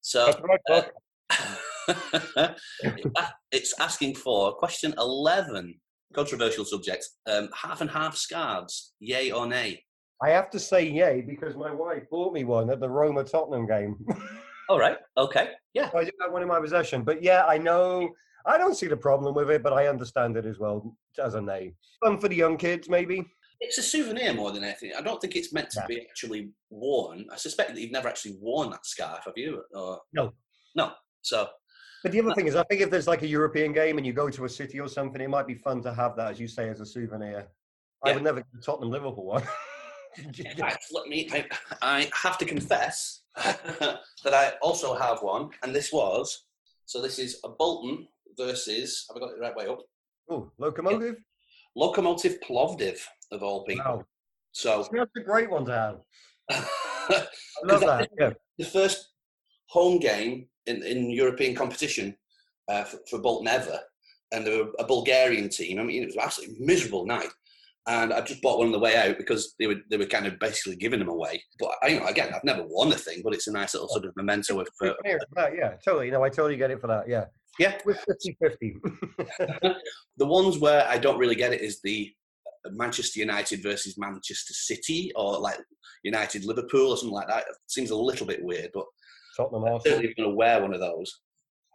So 0.01 0.33
right, 0.43 0.91
uh, 1.89 2.49
it's 3.53 3.79
asking 3.79 4.17
for 4.17 4.55
question 4.55 4.93
11, 4.99 5.73
controversial 6.15 6.65
subject, 6.65 7.07
um, 7.31 7.49
half 7.55 7.81
and 7.81 7.89
half 7.89 8.17
scarves, 8.17 8.95
yay 8.99 9.31
or 9.31 9.47
nay? 9.47 9.85
I 10.21 10.31
have 10.31 10.51
to 10.51 10.59
say 10.59 10.91
yay 10.91 11.21
because 11.21 11.55
my 11.55 11.71
wife 11.71 12.11
bought 12.11 12.33
me 12.33 12.43
one 12.43 12.71
at 12.71 12.81
the 12.81 12.91
Roma 12.91 13.23
Tottenham 13.23 13.69
game. 13.69 14.05
All 14.69 14.81
right, 14.81 14.99
okay, 15.17 15.51
yeah. 15.75 15.91
I 15.95 16.03
do 16.03 16.11
have 16.21 16.33
one 16.33 16.43
in 16.43 16.49
my 16.49 16.59
possession. 16.59 17.05
But 17.05 17.23
yeah, 17.23 17.45
I 17.45 17.59
know 17.59 18.11
I 18.47 18.59
don't 18.59 18.75
see 18.75 18.89
the 18.89 18.97
problem 18.97 19.33
with 19.33 19.49
it, 19.51 19.63
but 19.63 19.73
I 19.73 19.87
understand 19.87 20.37
it 20.37 20.45
as 20.45 20.59
well 20.59 20.97
as 21.23 21.35
a 21.35 21.41
nay. 21.41 21.75
Fun 22.05 22.19
for 22.19 22.27
the 22.27 22.35
young 22.35 22.57
kids, 22.57 22.89
maybe. 22.89 23.25
It's 23.61 23.79
a 23.79 23.83
souvenir 23.83 24.35
more 24.35 24.53
than 24.53 24.65
anything. 24.65 24.93
I 24.97 25.01
don't 25.01 25.21
think 25.21 25.37
it's 25.37 25.53
meant 25.53 25.71
to 25.71 25.81
Yeah. 25.81 25.87
be 25.87 26.01
actually 26.03 26.51
worn. 26.71 27.27
I 27.33 27.37
suspect 27.37 27.75
that 27.75 27.81
you've 27.81 27.93
never 27.93 28.09
actually 28.09 28.37
worn 28.41 28.71
that 28.71 28.85
scarf, 28.85 29.25
have 29.25 29.35
you? 29.37 29.63
Or, 29.75 30.01
No. 30.13 30.33
No. 30.75 30.93
So, 31.23 31.49
But 32.03 32.13
the 32.13 32.21
other 32.21 32.31
uh 32.31 32.35
thing 32.35 32.47
is, 32.49 32.57
I 32.57 32.65
think 32.65 32.83
if 32.83 32.91
there's 32.91 33.07
like 33.09 33.23
a 33.23 33.27
European 33.27 33.73
game 33.73 33.97
and 33.97 34.07
you 34.07 34.13
go 34.13 34.29
to 34.29 34.45
a 34.45 34.49
city 34.49 34.79
or 34.81 34.89
something, 34.89 35.21
it 35.23 35.31
might 35.31 35.47
be 35.47 35.55
fun 35.55 35.83
to 35.83 35.95
have 35.95 36.17
that, 36.17 36.33
as 36.33 36.41
you 36.41 36.49
say, 36.49 36.69
as 36.69 36.81
a 36.81 36.87
souvenir. 36.87 37.49
I 38.05 38.09
Yeah. 38.11 38.15
would 38.15 38.25
never 38.25 38.41
get 38.41 38.49
a 38.59 38.61
Tottenham 38.61 38.91
Liverpool 38.91 39.25
one. 39.25 39.43
fact, 40.59 40.85
let 40.93 41.09
me, 41.09 41.29
I, 41.33 41.47
I 41.83 42.11
have 42.23 42.39
to 42.39 42.45
confess 42.45 43.23
that 43.37 44.01
I 44.35 44.53
also 44.63 44.95
have 44.95 45.23
one, 45.23 45.51
and 45.63 45.75
this 45.75 45.93
was, 45.93 46.45
so 46.87 47.01
this 47.01 47.19
is 47.19 47.41
a 47.45 47.49
Bolton 47.49 48.07
versus, 48.37 49.07
have 49.09 49.17
I 49.17 49.21
got 49.21 49.31
it 49.31 49.37
the 49.37 49.41
right 49.43 49.57
way 49.57 49.67
up? 49.67 49.81
oh, 50.31 50.51
locomotive. 50.59 51.17
Lokomotiv 51.77 52.39
Plovdiv, 52.47 53.01
of 53.35 53.43
all 53.43 53.65
people. 53.65 53.85
Wow, 53.85 54.05
So, 54.53 54.87
that's 54.91 55.11
a 55.17 55.21
great 55.21 55.51
one 55.51 55.65
to 55.67 55.73
have. 55.73 56.01
I 57.11 57.27
love 57.65 57.81
that. 57.81 58.09
Yeah. 58.19 58.31
the 58.59 58.65
first 58.65 59.11
home 59.69 59.99
game 59.99 60.47
in, 60.67 60.83
in 60.83 61.11
European 61.11 61.55
competition 61.55 62.17
uh, 62.69 62.85
for, 62.85 62.99
for 63.11 63.19
Bolton 63.19 63.49
ever, 63.49 63.79
and 64.33 64.47
they 64.47 64.57
were 64.57 64.71
a 64.79 64.85
Bulgarian 64.85 65.49
team. 65.49 65.79
I 65.79 65.83
mean, 65.83 66.03
it 66.03 66.07
was 66.07 66.17
an 66.17 66.23
absolutely 66.23 66.65
miserable 66.65 67.07
night. 67.07 67.29
And 67.87 68.15
I 68.15 68.23
just 68.23 68.41
bought 68.41 68.59
one 68.59 68.69
on 68.69 68.73
the 68.73 68.79
way 68.79 68.97
out 68.97 69.19
because 69.19 69.55
they 69.59 69.67
were 69.67 69.77
they 69.91 69.99
were 69.99 70.07
kind 70.07 70.27
of 70.27 70.39
basically 70.39 70.77
giving 70.77 71.01
them 71.01 71.11
away. 71.11 71.43
But 71.59 71.73
I, 71.83 71.89
you 71.89 72.01
know, 72.01 72.07
again, 72.07 72.33
I've 72.35 72.43
never 72.43 72.65
won 72.67 72.91
a 72.91 72.97
thing, 72.97 73.21
but 73.23 73.35
it's 73.35 73.47
a 73.47 73.53
nice 73.53 73.75
little 73.75 73.91
sort 73.91 74.07
of 74.07 74.17
memento 74.17 74.59
of. 74.59 74.69
Uh, 74.83 74.95
for 75.03 75.19
that, 75.35 75.55
yeah, 75.55 75.75
totally. 75.85 76.11
No, 76.11 76.25
I 76.25 76.31
totally 76.31 76.57
get 76.57 76.71
it 76.71 76.81
for 76.81 76.87
that. 76.87 77.07
Yeah. 77.07 77.27
Yeah. 77.59 77.77
With 77.85 77.99
50 77.99 78.39
50. 78.41 78.77
the 80.17 80.27
ones 80.27 80.59
where 80.59 80.89
I 80.89 80.97
don't 80.97 81.19
really 81.19 81.35
get 81.35 81.53
it 81.53 81.61
is 81.61 81.83
the 81.83 82.11
Manchester 82.73 83.21
United 83.21 83.63
versus 83.63 83.97
Manchester 83.99 84.55
City, 84.55 85.13
or 85.17 85.39
like 85.39 85.59
United 86.03 86.45
Liverpool, 86.45 86.91
or 86.91 86.97
something 86.97 87.15
like 87.15 87.29
that. 87.29 87.41
It 87.49 87.57
seems 87.67 87.91
a 87.91 87.97
little 87.97 88.27
bit 88.27 88.43
weird, 88.43 88.71
but 88.73 88.87
Tottenham 89.37 89.65
I'm 89.65 89.81
certainly 89.81 90.15
going 90.15 90.29
to 90.31 90.35
wear 90.35 90.61
one 90.63 90.75
of 90.75 90.81
those. 90.81 91.21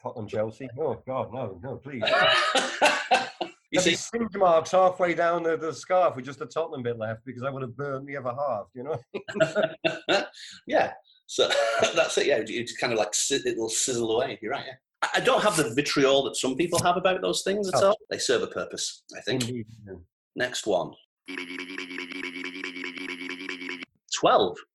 Tottenham 0.01 0.27
Chelsea. 0.27 0.67
Oh, 0.79 1.01
God, 1.05 1.33
no, 1.33 1.59
no, 1.61 1.75
please. 1.75 2.03
you 3.71 3.79
see, 3.81 3.95
singe 3.95 4.33
marks 4.35 4.71
halfway 4.71 5.13
down 5.13 5.43
the, 5.43 5.57
the 5.57 5.73
scarf 5.73 6.15
with 6.15 6.25
just 6.25 6.39
the 6.39 6.45
Tottenham 6.45 6.83
bit 6.83 6.97
left 6.97 7.25
because 7.25 7.43
I 7.43 7.49
would 7.49 7.61
have 7.61 7.75
burned 7.75 8.07
the 8.07 8.15
other 8.17 8.33
half, 8.33 8.67
you 8.73 8.83
know? 8.83 10.23
yeah. 10.67 10.93
So 11.27 11.49
that's 11.95 12.17
it. 12.17 12.27
Yeah, 12.27 12.41
just 12.43 12.79
kind 12.79 12.93
of 12.93 12.99
like 12.99 13.13
it'll 13.29 13.69
sizzle 13.69 14.11
away. 14.15 14.39
You're 14.41 14.53
right. 14.53 14.65
Yeah. 14.65 14.73
I- 14.73 15.09
I 15.15 15.19
don't 15.21 15.41
have 15.43 15.55
the 15.55 15.73
vitriol 15.73 16.23
that 16.25 16.35
some 16.35 16.57
people 16.57 16.77
have 16.83 16.97
about 16.97 17.21
those 17.21 17.41
things 17.41 17.69
at 17.69 17.75
Oh. 17.81 17.87
all. 17.89 17.97
They 18.09 18.17
serve 18.17 18.43
a 18.43 18.47
purpose, 18.47 19.03
I 19.17 19.21
think. 19.21 19.47
Indeed. 19.47 19.65
Next 20.35 20.65
one. 20.65 20.91
12. 24.15 24.57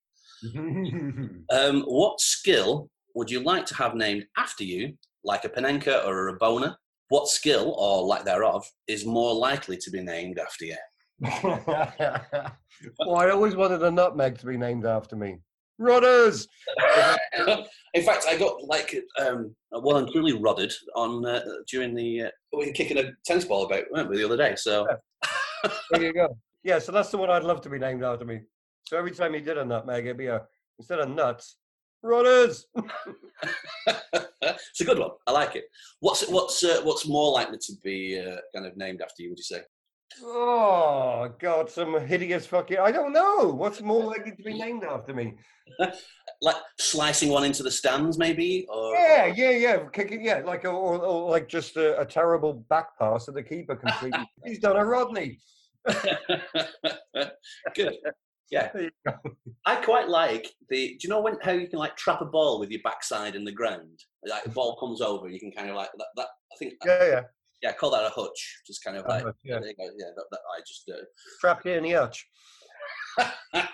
Um, 1.51 1.83
what 1.83 2.21
skill 2.21 2.91
would 3.15 3.31
you 3.31 3.41
like 3.41 3.65
to 3.67 3.75
have 3.77 3.95
named 3.95 4.27
after 4.37 4.63
you, 4.63 4.93
like 5.25 5.45
a 5.45 5.49
Panenka 5.49 6.05
or 6.05 6.29
a 6.29 6.33
Rabona? 6.35 6.77
What 7.09 7.29
skill, 7.29 7.75
or 7.79 8.03
lack 8.03 8.25
thereof, 8.25 8.67
is 8.87 9.07
more 9.07 9.35
likely 9.35 9.79
to 9.79 9.91
be 9.91 10.03
named 10.03 10.39
after 10.39 10.67
you? 10.67 10.77
well, 11.45 13.17
I 13.17 13.31
always 13.31 13.57
wanted 13.57 13.83
a 13.83 13.91
nutmeg 13.91 14.39
to 14.39 14.47
be 14.47 14.57
named 14.57 14.85
after 14.85 15.17
me. 15.17 15.39
Rudders! 15.79 16.47
In 17.95 18.03
fact, 18.03 18.27
I 18.29 18.37
got 18.37 18.63
like 18.65 18.97
um, 19.21 19.55
well 19.73 19.97
and 19.97 20.09
truly 20.11 20.33
rodded 20.33 20.73
on 20.95 21.25
uh, 21.25 21.43
during 21.69 21.95
the 21.95 22.23
uh, 22.23 22.31
we 22.53 22.67
were 22.67 22.73
kicking 22.73 22.99
a 22.99 23.13
tennis 23.25 23.45
ball 23.45 23.65
about 23.65 23.85
weren't 23.93 24.09
we 24.09 24.17
the 24.17 24.25
other 24.25 24.37
day? 24.37 24.55
So 24.57 24.87
There 25.91 26.03
you 26.03 26.13
go. 26.13 26.37
Yeah, 26.63 26.79
so 26.79 26.93
that's 26.93 27.11
the 27.11 27.19
one 27.19 27.31
I'd 27.31 27.45
love 27.45 27.61
to 27.63 27.71
be 27.71 27.79
named 27.79 28.03
after 28.03 28.25
me. 28.25 28.41
So 28.87 28.97
every 28.97 29.13
time 29.13 29.35
he 29.35 29.41
did 29.41 29.59
a 29.59 29.65
nutmeg, 29.65 30.05
it'd 30.05 30.17
be 30.17 30.27
a, 30.27 30.43
instead 30.79 30.99
of 30.99 31.11
nuts, 31.11 31.57
runners. 32.03 32.67
it's 33.87 34.81
a 34.81 34.85
good 34.85 34.99
one. 34.99 35.11
I 35.27 35.33
like 35.33 35.57
it. 35.57 35.65
What's 36.01 36.29
what's 36.29 36.63
uh, 36.63 36.81
what's 36.85 37.07
more 37.09 37.33
likely 37.33 37.59
to 37.59 37.73
be 37.83 38.21
uh, 38.21 38.37
kind 38.55 38.67
of 38.67 38.77
named 38.77 39.01
after 39.03 39.23
you? 39.23 39.31
Would 39.31 39.39
you 39.39 39.45
say? 39.45 39.63
Oh, 40.23 41.33
God, 41.41 41.69
some 41.69 41.99
hideous 42.07 42.47
fucking. 42.47 42.79
I 42.79 42.93
don't 42.93 43.13
know. 43.13 43.49
What's 43.49 43.81
more 43.81 44.05
likely 44.05 44.33
to 44.33 44.43
be 44.43 44.55
named 44.59 44.85
after 44.85 45.13
me? 45.13 45.35
Like 46.41 46.57
slicing 46.79 47.31
one 47.31 47.45
into 47.45 47.63
the 47.63 47.71
stands, 47.71 48.19
maybe? 48.19 48.67
Or 48.69 48.95
Yeah, 48.95 49.27
yeah, 49.27 49.51
yeah. 49.51 49.79
Kicking, 49.93 50.25
yeah, 50.25 50.43
like 50.45 50.65
a, 50.65 50.69
or, 50.69 50.99
or 50.99 51.31
like 51.31 51.49
just 51.49 51.77
a, 51.77 51.99
a 52.01 52.05
terrible 52.05 52.53
back 52.53 52.99
pass 52.99 53.27
that 53.27 53.35
the 53.35 53.43
keeper 53.43 53.75
completely. 53.75 54.29
He's 54.45 54.61
done 54.61 54.77
a 54.77 54.85
Rodney. 54.85 55.41
good. 57.75 57.95
Yeah, 58.51 58.71
go. 59.07 59.15
I 59.67 59.77
quite 59.77 60.09
like 60.09 60.47
the. 60.69 60.89
Do 60.89 60.99
you 61.03 61.09
know 61.09 61.21
when 61.21 61.37
how 61.43 61.53
you 61.53 61.67
can 61.69 61.79
like 61.79 61.97
trap 61.97 62.21
a 62.21 62.27
ball 62.27 62.61
with 62.61 62.71
your 62.71 62.83
backside 62.85 63.35
in 63.35 63.45
the 63.45 63.53
ground? 63.53 64.01
Like 64.27 64.45
the 64.45 64.51
ball 64.51 64.77
comes 64.77 65.01
over, 65.01 65.29
you 65.29 65.41
can 65.41 65.51
kind 65.51 65.71
of 65.71 65.77
like 65.77 65.91
that. 65.97 66.07
that 66.17 66.27
I 66.53 66.57
think 66.59 66.75
Yeah, 66.85 67.05
yeah. 67.05 67.21
yeah, 67.63 67.71
I 67.71 67.73
call 67.73 67.91
that 67.91 68.05
a 68.05 68.11
hutch. 68.11 68.61
Just 68.67 68.85
kind 68.85 68.97
of 68.97 69.07
like 69.09 69.25
Uh, 69.25 69.33
yeah. 69.43 69.61
you 69.61 69.75
yeah. 69.79 70.11
That, 70.17 70.27
that 70.31 70.41
I 70.57 70.61
just 70.61 70.91
uh, 70.91 71.05
Trapped 71.41 71.67
in 71.67 71.85
the 71.85 71.93
hutch. 71.93 72.27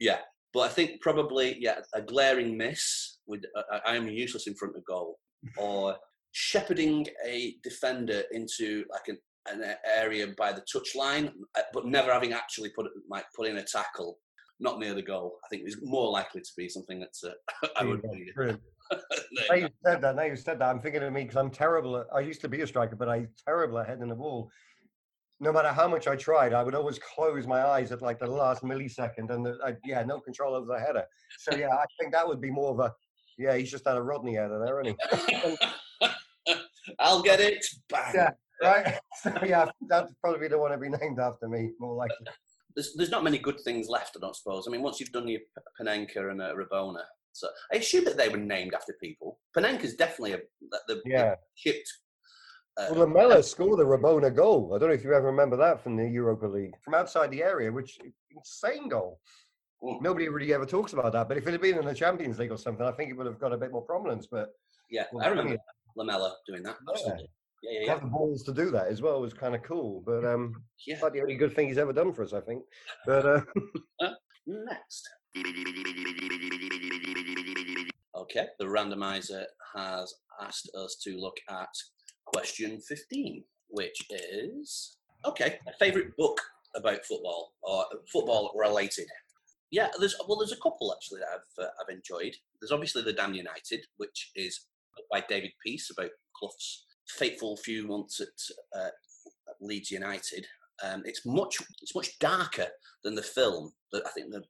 yeah, 0.00 0.18
but 0.54 0.60
I 0.60 0.68
think 0.68 1.00
probably 1.02 1.56
yeah 1.60 1.80
a 1.94 2.00
glaring 2.02 2.56
miss 2.56 3.18
with 3.26 3.44
uh, 3.56 3.62
I 3.84 3.92
I 3.92 3.96
am 3.96 4.08
useless 4.08 4.46
in 4.46 4.54
front 4.54 4.76
of 4.76 4.84
goal 4.84 5.18
or 5.58 5.96
shepherding 6.32 7.06
a 7.26 7.54
defender 7.62 8.22
into 8.32 8.84
like 8.90 9.08
an, 9.08 9.18
an 9.52 9.74
area 9.96 10.28
by 10.36 10.52
the 10.52 10.62
touchline, 10.62 11.32
uh, 11.56 11.62
but 11.72 11.86
never 11.86 12.12
having 12.12 12.32
actually 12.32 12.70
put 12.70 12.86
like 13.10 13.24
put 13.36 13.48
in 13.48 13.58
a 13.58 13.64
tackle. 13.64 14.18
Not 14.58 14.78
near 14.78 14.94
the 14.94 15.02
goal. 15.02 15.36
I 15.44 15.48
think 15.48 15.62
it's 15.66 15.76
more 15.82 16.10
likely 16.10 16.40
to 16.40 16.50
be 16.56 16.68
something 16.68 16.98
that's 16.98 17.22
uh, 17.22 17.32
I 17.76 17.84
would. 17.84 18.02
go. 18.02 18.10
be- 18.12 18.32
Brilliant. 18.34 18.62
There 18.90 19.00
Now 19.50 19.54
you 19.56 19.62
you 19.64 19.68
said 19.84 20.00
that. 20.00 20.16
Now 20.16 20.22
you 20.22 20.36
said 20.36 20.58
that. 20.60 20.68
I'm 20.70 20.80
thinking 20.80 21.02
of 21.02 21.12
me 21.12 21.22
because 21.22 21.36
I'm 21.36 21.50
terrible. 21.50 21.96
At, 21.98 22.06
I 22.14 22.20
used 22.20 22.40
to 22.42 22.48
be 22.48 22.62
a 22.62 22.66
striker, 22.66 22.96
but 22.96 23.08
I'm 23.08 23.28
terrible 23.44 23.78
at 23.78 23.88
heading 23.88 24.08
the 24.08 24.14
ball. 24.14 24.50
No 25.40 25.52
matter 25.52 25.68
how 25.68 25.86
much 25.86 26.06
I 26.06 26.16
tried, 26.16 26.54
I 26.54 26.62
would 26.62 26.74
always 26.74 26.98
close 26.98 27.46
my 27.46 27.62
eyes 27.62 27.92
at 27.92 28.00
like 28.00 28.18
the 28.18 28.26
last 28.26 28.62
millisecond, 28.62 29.28
and 29.30 29.44
the, 29.44 29.58
I, 29.62 29.74
yeah, 29.84 30.02
no 30.04 30.20
control 30.20 30.54
over 30.54 30.66
the 30.66 30.80
header. 30.80 31.04
So 31.38 31.54
yeah, 31.54 31.68
I 31.74 31.84
think 32.00 32.12
that 32.12 32.26
would 32.26 32.40
be 32.40 32.50
more 32.50 32.70
of 32.70 32.80
a 32.80 32.94
yeah. 33.36 33.54
He's 33.56 33.70
just 33.70 33.86
had 33.86 33.96
a 33.98 34.02
Rodney 34.02 34.38
out 34.38 34.50
of 34.52 34.64
there, 34.64 34.80
isn't 34.80 34.96
he? 35.20 35.56
I'll 36.98 37.22
get 37.22 37.40
it. 37.40 37.64
Bang. 37.90 38.12
Yeah. 38.14 38.30
Right? 38.62 38.98
So 39.22 39.32
yeah, 39.44 39.66
that'd 39.88 40.10
probably 40.22 40.40
be 40.40 40.48
the 40.48 40.58
one 40.58 40.70
to 40.72 40.78
be 40.78 40.88
named 40.90 41.18
after 41.18 41.48
me, 41.48 41.70
more 41.80 41.94
likely. 41.94 42.16
there's 42.74 42.92
there's 42.96 43.10
not 43.10 43.24
many 43.24 43.38
good 43.38 43.58
things 43.64 43.88
left. 43.88 44.16
I 44.16 44.20
don't 44.20 44.36
suppose. 44.36 44.66
I 44.68 44.70
mean, 44.70 44.82
once 44.82 45.00
you've 45.00 45.12
done 45.12 45.26
your 45.26 45.40
Panenka 45.80 46.30
and 46.30 46.40
uh, 46.42 46.52
Rabona, 46.54 47.02
so 47.32 47.48
I 47.72 47.76
assume 47.76 48.04
that 48.04 48.16
they 48.16 48.28
were 48.28 48.36
named 48.36 48.74
after 48.74 48.94
people. 49.02 49.38
Panenka's 49.56 49.94
definitely 49.94 50.32
a 50.34 50.40
the, 50.88 51.00
Yeah. 51.06 51.34
shipped. 51.54 51.90
Uh, 52.78 52.88
Well, 52.90 53.00
Lamela 53.00 53.42
scored 53.42 53.78
the 53.78 53.84
Rabona 53.84 54.34
goal. 54.34 54.72
I 54.74 54.78
don't 54.78 54.88
know 54.90 54.94
if 54.94 55.02
you 55.04 55.14
ever 55.14 55.26
remember 55.26 55.56
that 55.56 55.82
from 55.82 55.96
the 55.96 56.06
Europa 56.08 56.46
League 56.46 56.74
from 56.82 56.94
outside 56.94 57.30
the 57.30 57.42
area, 57.42 57.72
which 57.72 57.98
insane 58.30 58.88
goal. 58.88 59.18
Mm. 59.82 60.02
Nobody 60.02 60.28
really 60.28 60.52
ever 60.52 60.66
talks 60.66 60.92
about 60.92 61.12
that. 61.12 61.28
But 61.28 61.36
if 61.38 61.46
it 61.46 61.52
had 61.52 61.60
been 61.62 61.78
in 61.78 61.84
the 61.86 61.94
Champions 61.94 62.38
League 62.38 62.50
or 62.52 62.58
something, 62.58 62.86
I 62.86 62.92
think 62.92 63.10
it 63.10 63.14
would 63.16 63.26
have 63.26 63.38
got 63.40 63.52
a 63.52 63.56
bit 63.58 63.72
more 63.72 63.82
prominence. 63.82 64.26
But 64.30 64.48
yeah, 64.90 65.04
well, 65.12 65.24
I 65.24 65.28
remember 65.28 65.42
brilliant. 65.42 65.62
Lamela 65.96 66.36
doing 66.46 66.62
that. 66.64 66.76
Yeah. 66.86 66.92
Absolutely. 66.92 67.30
Yeah, 67.62 67.70
yeah, 67.72 67.86
yeah. 67.86 67.92
have 67.92 68.02
the 68.02 68.08
balls 68.08 68.42
to 68.44 68.52
do 68.52 68.70
that 68.70 68.88
as 68.88 69.02
well 69.02 69.20
was 69.20 69.32
kind 69.32 69.54
of 69.54 69.62
cool. 69.62 70.02
But 70.04 70.24
um, 70.24 70.62
yeah. 70.86 70.98
not 71.00 71.12
the 71.12 71.22
only 71.22 71.36
good 71.36 71.54
thing 71.54 71.68
he's 71.68 71.78
ever 71.78 71.92
done 71.92 72.12
for 72.12 72.22
us, 72.22 72.32
I 72.32 72.40
think. 72.40 72.62
But 73.06 73.26
uh, 73.26 73.40
Next. 74.46 75.08
Okay, 78.14 78.46
the 78.58 78.64
randomizer 78.64 79.44
has 79.74 80.14
asked 80.40 80.70
us 80.74 80.96
to 81.02 81.16
look 81.18 81.36
at 81.50 81.68
question 82.26 82.80
15, 82.80 83.44
which 83.68 83.98
is 84.10 84.96
okay, 85.24 85.58
a 85.66 85.72
favorite 85.78 86.16
book 86.16 86.40
about 86.74 87.04
football 87.04 87.54
or 87.62 87.84
football 88.12 88.52
related. 88.56 89.06
Yeah, 89.70 89.88
there's 89.98 90.14
well, 90.26 90.38
there's 90.38 90.52
a 90.52 90.62
couple 90.62 90.94
actually 90.94 91.20
that 91.20 91.28
I've 91.34 91.64
uh, 91.64 91.70
I've 91.80 91.94
enjoyed. 91.94 92.34
There's 92.60 92.72
obviously 92.72 93.02
the 93.02 93.12
Damn 93.12 93.34
United, 93.34 93.84
which 93.96 94.30
is 94.36 94.66
by 95.10 95.24
David 95.28 95.50
Peace 95.64 95.90
about 95.90 96.10
Clough's 96.36 96.85
fateful 97.08 97.56
few 97.56 97.86
months 97.86 98.20
at 98.20 98.78
uh, 98.78 98.90
Leeds 99.60 99.90
United. 99.90 100.46
Um, 100.84 101.02
it's 101.06 101.24
much 101.24 101.58
it's 101.82 101.94
much 101.94 102.18
darker 102.18 102.66
than 103.04 103.14
the 103.14 103.22
film. 103.22 103.72
But 103.92 104.06
I 104.06 104.10
think 104.10 104.32
the, 104.32 104.42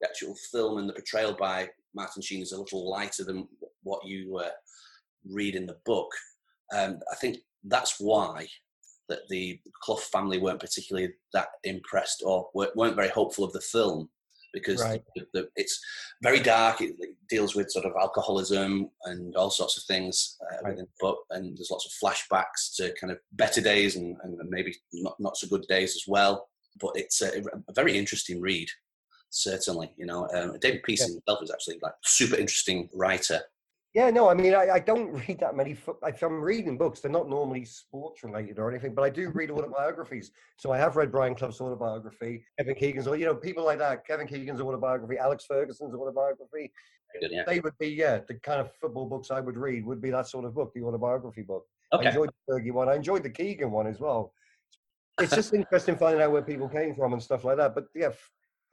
the 0.00 0.08
actual 0.08 0.34
film 0.50 0.78
and 0.78 0.88
the 0.88 0.94
portrayal 0.94 1.34
by 1.34 1.68
Martin 1.94 2.22
Sheen 2.22 2.42
is 2.42 2.52
a 2.52 2.58
little 2.58 2.88
lighter 2.88 3.24
than 3.24 3.48
what 3.82 4.06
you 4.06 4.38
uh, 4.38 4.50
read 5.30 5.54
in 5.54 5.66
the 5.66 5.76
book. 5.84 6.10
Um, 6.74 7.00
I 7.12 7.16
think 7.16 7.38
that's 7.64 7.96
why 7.98 8.46
that 9.08 9.28
the 9.28 9.60
Clough 9.82 9.96
family 9.96 10.38
weren't 10.38 10.60
particularly 10.60 11.12
that 11.34 11.48
impressed 11.64 12.22
or 12.24 12.48
weren't 12.54 12.96
very 12.96 13.08
hopeful 13.08 13.44
of 13.44 13.52
the 13.52 13.60
film 13.60 14.08
because 14.54 14.80
Right. 14.80 15.02
the, 15.14 15.26
the, 15.34 15.48
it's 15.56 15.78
very 16.22 16.40
dark. 16.40 16.80
It, 16.80 16.94
it 16.98 17.16
deals 17.28 17.54
with 17.54 17.70
sort 17.70 17.84
of 17.84 17.92
alcoholism 18.00 18.88
and 19.04 19.36
all 19.36 19.50
sorts 19.50 19.76
of 19.76 19.84
things 19.84 20.38
uh, 20.40 20.56
Right. 20.62 20.70
within 20.70 20.86
the 20.86 20.90
book, 21.00 21.18
and 21.30 21.58
there's 21.58 21.70
lots 21.70 21.84
of 21.86 21.92
flashbacks 22.00 22.74
to 22.76 22.94
kind 22.98 23.10
of 23.12 23.18
better 23.32 23.60
days 23.60 23.96
and, 23.96 24.16
and 24.22 24.38
maybe 24.48 24.74
not, 24.92 25.16
not 25.20 25.36
so 25.36 25.46
good 25.48 25.66
days 25.68 25.94
as 25.96 26.04
well. 26.06 26.48
But 26.80 26.92
it's 26.94 27.20
a, 27.20 27.42
a 27.68 27.72
very 27.74 27.96
interesting 27.98 28.40
read, 28.40 28.68
certainly. 29.30 29.92
You 29.96 30.06
know, 30.06 30.28
um, 30.34 30.58
David 30.60 30.82
Peace 30.84 31.00
Yeah. 31.00 31.14
himself 31.14 31.42
is 31.42 31.50
actually 31.50 31.78
like 31.82 31.94
super 32.02 32.36
interesting 32.36 32.88
writer. 32.94 33.40
Yeah, 33.94 34.10
no, 34.10 34.28
I 34.28 34.34
mean, 34.34 34.54
I, 34.54 34.70
I 34.70 34.78
don't 34.80 35.12
read 35.28 35.38
that 35.38 35.54
many. 35.54 35.74
fo- 35.74 35.98
If 36.02 36.20
I'm 36.22 36.40
reading 36.40 36.76
books, 36.76 37.00
they're 37.00 37.10
not 37.10 37.28
normally 37.28 37.64
sports 37.64 38.24
related 38.24 38.58
or 38.58 38.68
anything, 38.68 38.92
but 38.92 39.02
I 39.02 39.10
do 39.10 39.28
mm-hmm. 39.28 39.38
read 39.38 39.50
autobiographies. 39.52 40.32
So 40.56 40.72
I 40.72 40.78
have 40.78 40.96
read 40.96 41.12
Brian 41.12 41.36
Clough's 41.36 41.60
autobiography, 41.60 42.44
Kevin 42.58 42.74
Keegan's, 42.74 43.06
you 43.06 43.24
know, 43.24 43.36
people 43.36 43.64
like 43.64 43.78
that. 43.78 44.04
Kevin 44.04 44.26
Keegan's 44.26 44.60
autobiography, 44.60 45.16
Alex 45.16 45.44
Ferguson's 45.46 45.94
autobiography. 45.94 46.72
Good, 47.20 47.30
yeah. 47.30 47.44
They 47.46 47.60
would 47.60 47.78
be, 47.78 47.88
yeah, 47.88 48.18
the 48.26 48.34
kind 48.34 48.60
of 48.60 48.74
football 48.80 49.08
books 49.08 49.30
I 49.30 49.38
would 49.38 49.56
read 49.56 49.86
would 49.86 50.02
be 50.02 50.10
that 50.10 50.26
sort 50.26 50.44
of 50.44 50.54
book, 50.54 50.72
the 50.74 50.82
autobiography 50.82 51.42
book. 51.42 51.64
I 51.92 52.08
enjoyed 52.08 52.30
the 52.30 52.52
Fergie 52.52 52.72
one. 52.72 52.88
I 52.88 52.96
enjoyed 52.96 53.22
the 53.22 53.30
Keegan 53.30 53.70
one 53.70 53.86
as 53.86 54.00
well. 54.00 54.32
It's 55.20 55.34
just 55.36 55.54
interesting 55.54 55.96
finding 55.96 56.20
out 56.20 56.32
where 56.32 56.42
people 56.42 56.68
came 56.68 56.96
from 56.96 57.12
and 57.12 57.22
stuff 57.22 57.44
like 57.44 57.58
that. 57.58 57.76
But 57.76 57.84
yeah, 57.94 58.10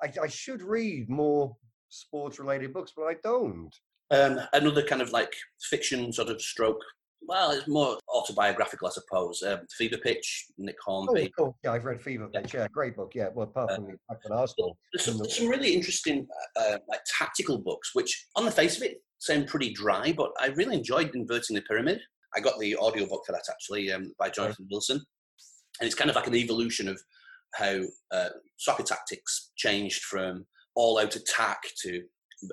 I 0.02 0.28
should 0.28 0.64
read 0.64 1.08
more 1.08 1.56
sports 1.90 2.40
related 2.40 2.74
books, 2.74 2.94
but 2.98 3.04
I 3.04 3.18
don't. 3.24 3.72
Um, 4.12 4.40
another 4.54 4.84
kind 4.84 5.02
of 5.02 5.12
like 5.12 5.34
fiction 5.70 6.12
sort 6.12 6.30
of 6.30 6.42
stroke. 6.42 6.82
Well, 7.24 7.52
it's 7.52 7.68
more 7.68 7.98
autobiographical, 8.10 8.88
I 8.88 8.92
suppose. 8.92 9.44
Um, 9.44 9.60
Fever 9.78 9.98
Pitch, 9.98 10.48
Nick 10.58 10.76
Hornby. 10.84 11.32
Oh, 11.38 11.44
cool. 11.44 11.58
Yeah, 11.64 11.74
I've 11.74 11.86
read 11.86 12.02
Fever 12.02 12.28
Pitch. 12.28 12.54
Yeah, 12.54 12.68
great 12.74 12.96
book. 12.96 13.12
Yeah, 13.14 13.30
well, 13.34 13.48
apart 13.48 13.72
Uh, 13.72 13.76
from 13.76 13.86
that 14.10 14.32
Arsenal. 14.32 14.78
There's 14.92 15.06
some, 15.06 15.18
there's 15.20 15.38
some 15.38 15.48
really 15.48 15.74
interesting, 15.74 16.28
uh, 16.56 16.78
like 16.90 17.02
tactical 17.18 17.60
books, 17.60 17.92
which 17.94 18.28
on 18.36 18.46
the 18.46 18.52
face 18.52 18.78
of 18.78 18.84
it 18.84 19.04
sound 19.20 19.48
pretty 19.48 19.72
dry, 19.72 20.12
but 20.12 20.32
I 20.40 20.48
really 20.48 20.76
enjoyed 20.76 21.12
Inverting 21.14 21.56
the 21.56 21.62
Pyramid. 21.62 22.02
I 22.36 22.40
got 22.40 22.60
the 22.60 22.76
audio 22.76 23.06
book 23.06 23.24
for 23.26 23.34
that 23.34 23.44
actually 23.50 23.92
um, 23.92 24.14
by 24.18 24.30
Jonathan 24.30 24.68
Wilson, 24.72 25.00
and 25.80 25.86
it's 25.86 25.96
kind 25.96 26.10
of 26.10 26.16
like 26.16 26.28
an 26.28 26.36
evolution 26.36 26.88
of 26.88 27.00
how 27.54 27.82
uh, 28.12 28.30
soccer 28.58 28.84
tactics 28.84 29.52
changed 29.58 30.04
from 30.04 30.46
all-out 30.76 31.16
attack 31.16 31.62
to 31.84 32.02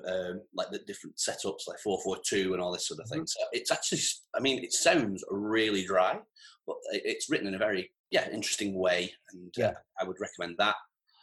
um, 0.07 0.41
like 0.53 0.69
the 0.71 0.79
different 0.79 1.17
setups, 1.17 1.67
like 1.67 1.79
four-four-two 1.79 2.53
and 2.53 2.61
all 2.61 2.71
this 2.71 2.87
sort 2.87 2.99
of 2.99 3.09
thing. 3.09 3.25
So 3.25 3.39
it's 3.51 3.71
actually, 3.71 4.01
I 4.35 4.39
mean, 4.39 4.63
it 4.63 4.73
sounds 4.73 5.23
really 5.29 5.85
dry, 5.85 6.19
but 6.67 6.77
it's 6.91 7.29
written 7.29 7.47
in 7.47 7.55
a 7.55 7.59
very 7.59 7.91
yeah 8.11 8.29
interesting 8.31 8.73
way, 8.73 9.11
and 9.33 9.47
uh, 9.57 9.61
Yeah. 9.61 9.73
I 9.99 10.05
would 10.05 10.17
recommend 10.19 10.57
that. 10.57 10.75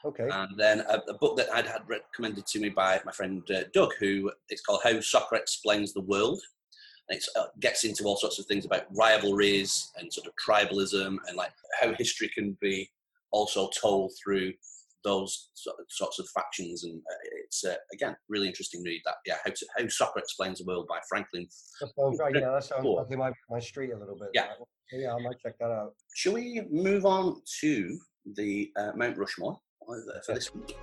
Okay. 0.05 0.29
And 0.31 0.57
then 0.57 0.81
a, 0.81 1.03
a 1.09 1.15
book 1.15 1.37
that 1.37 1.53
I'd 1.53 1.67
had 1.67 1.83
recommended 1.89 2.47
to 2.47 2.61
me 2.61 2.69
by 2.69 3.01
my 3.05 3.13
friend 3.13 3.43
uh, 3.51 3.65
Doug, 3.73 3.93
who 3.99 4.31
it's 4.49 4.63
called 4.63 4.81
How 4.85 5.01
Soccer 5.01 5.37
Explains 5.37 5.93
the 5.93 6.03
World. 6.03 6.41
And 7.09 7.19
it 7.19 7.25
uh, 7.37 7.47
gets 7.61 7.85
into 7.85 8.05
all 8.05 8.17
sorts 8.17 8.39
of 8.39 8.47
things 8.47 8.65
about 8.65 8.87
rivalries 8.97 9.93
and 9.97 10.13
sort 10.13 10.27
of 10.27 10.33
tribalism 10.45 11.17
and 11.27 11.37
like 11.37 11.53
how 11.81 11.93
history 11.95 12.29
can 12.35 12.57
be 12.61 12.91
also 13.31 13.71
told 13.81 14.13
through 14.23 14.53
those 15.05 15.51
sorts 15.89 16.19
of 16.19 16.29
factions. 16.35 16.85
And 16.85 16.99
uh, 16.99 17.17
it's 17.45 17.65
uh, 17.65 17.75
again 17.93 18.17
really 18.29 18.49
interesting 18.49 18.83
read. 18.83 19.03
That 19.05 19.17
yeah, 19.27 19.37
how, 19.45 19.51
to, 19.51 19.67
how 19.79 19.89
Soccer 19.89 20.21
Explains 20.21 20.59
the 20.59 20.65
World 20.65 20.87
by 20.89 20.99
Franklin. 21.09 21.47
That 21.81 21.91
sounds 21.97 22.19
right. 22.19 22.35
Yeah, 22.35 22.51
that 22.51 22.65
sounds 22.65 22.85
like 22.85 23.07
it 23.11 23.35
my 23.51 23.61
street 23.61 23.93
a 23.93 23.99
little 23.99 24.19
bit. 24.19 24.29
Yeah. 24.35 24.49
So, 24.91 24.99
yeah, 24.99 25.15
I 25.15 25.23
might 25.23 25.39
check 25.43 25.59
that 25.59 25.71
out. 25.71 25.95
Shall 26.15 26.35
we 26.35 26.63
move 26.71 27.07
on 27.07 27.43
to 27.61 27.99
the 28.35 28.71
uh, 28.77 28.93
Mount 28.95 29.19
Rushmore 29.19 29.59
uh, 29.89 29.95
for 30.25 30.33
Yeah. 30.33 30.35
this 30.35 30.55
week? 30.55 30.77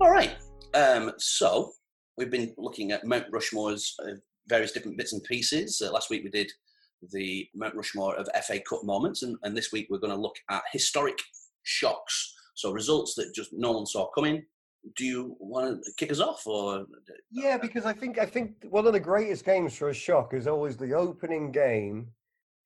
All 0.00 0.10
right. 0.10 0.36
Um, 0.74 1.12
so 1.18 1.72
we've 2.16 2.30
been 2.30 2.54
looking 2.56 2.92
at 2.92 3.04
Mount 3.04 3.24
Rushmore's 3.32 3.94
uh, 4.04 4.12
various 4.48 4.72
different 4.72 4.96
bits 4.96 5.12
and 5.12 5.22
pieces. 5.24 5.82
Uh, 5.84 5.90
last 5.90 6.10
week 6.10 6.22
we 6.22 6.30
did 6.30 6.50
the 7.12 7.48
Mount 7.54 7.74
Rushmore 7.74 8.16
of 8.16 8.28
FA 8.44 8.60
Cup 8.60 8.84
moments, 8.84 9.22
and, 9.22 9.36
and 9.42 9.56
this 9.56 9.72
week 9.72 9.86
we're 9.90 9.98
going 9.98 10.14
to 10.14 10.20
look 10.20 10.36
at 10.50 10.62
historic 10.72 11.18
shocks. 11.62 12.34
So 12.54 12.72
results 12.72 13.14
that 13.14 13.32
just 13.34 13.50
no 13.52 13.72
one 13.72 13.86
saw 13.86 14.10
coming. 14.10 14.44
Do 14.96 15.04
you 15.04 15.36
want 15.38 15.84
to 15.84 15.92
kick 15.96 16.10
us 16.10 16.20
off, 16.20 16.46
or 16.46 16.86
Yeah, 17.30 17.58
because 17.58 17.84
I 17.84 17.92
think 17.92 18.18
I 18.18 18.26
think 18.26 18.64
one 18.70 18.86
of 18.86 18.92
the 18.92 19.00
greatest 19.00 19.44
games 19.44 19.76
for 19.76 19.90
a 19.90 19.94
shock 19.94 20.34
is 20.34 20.46
always 20.46 20.76
the 20.76 20.94
opening 20.94 21.52
game 21.52 22.08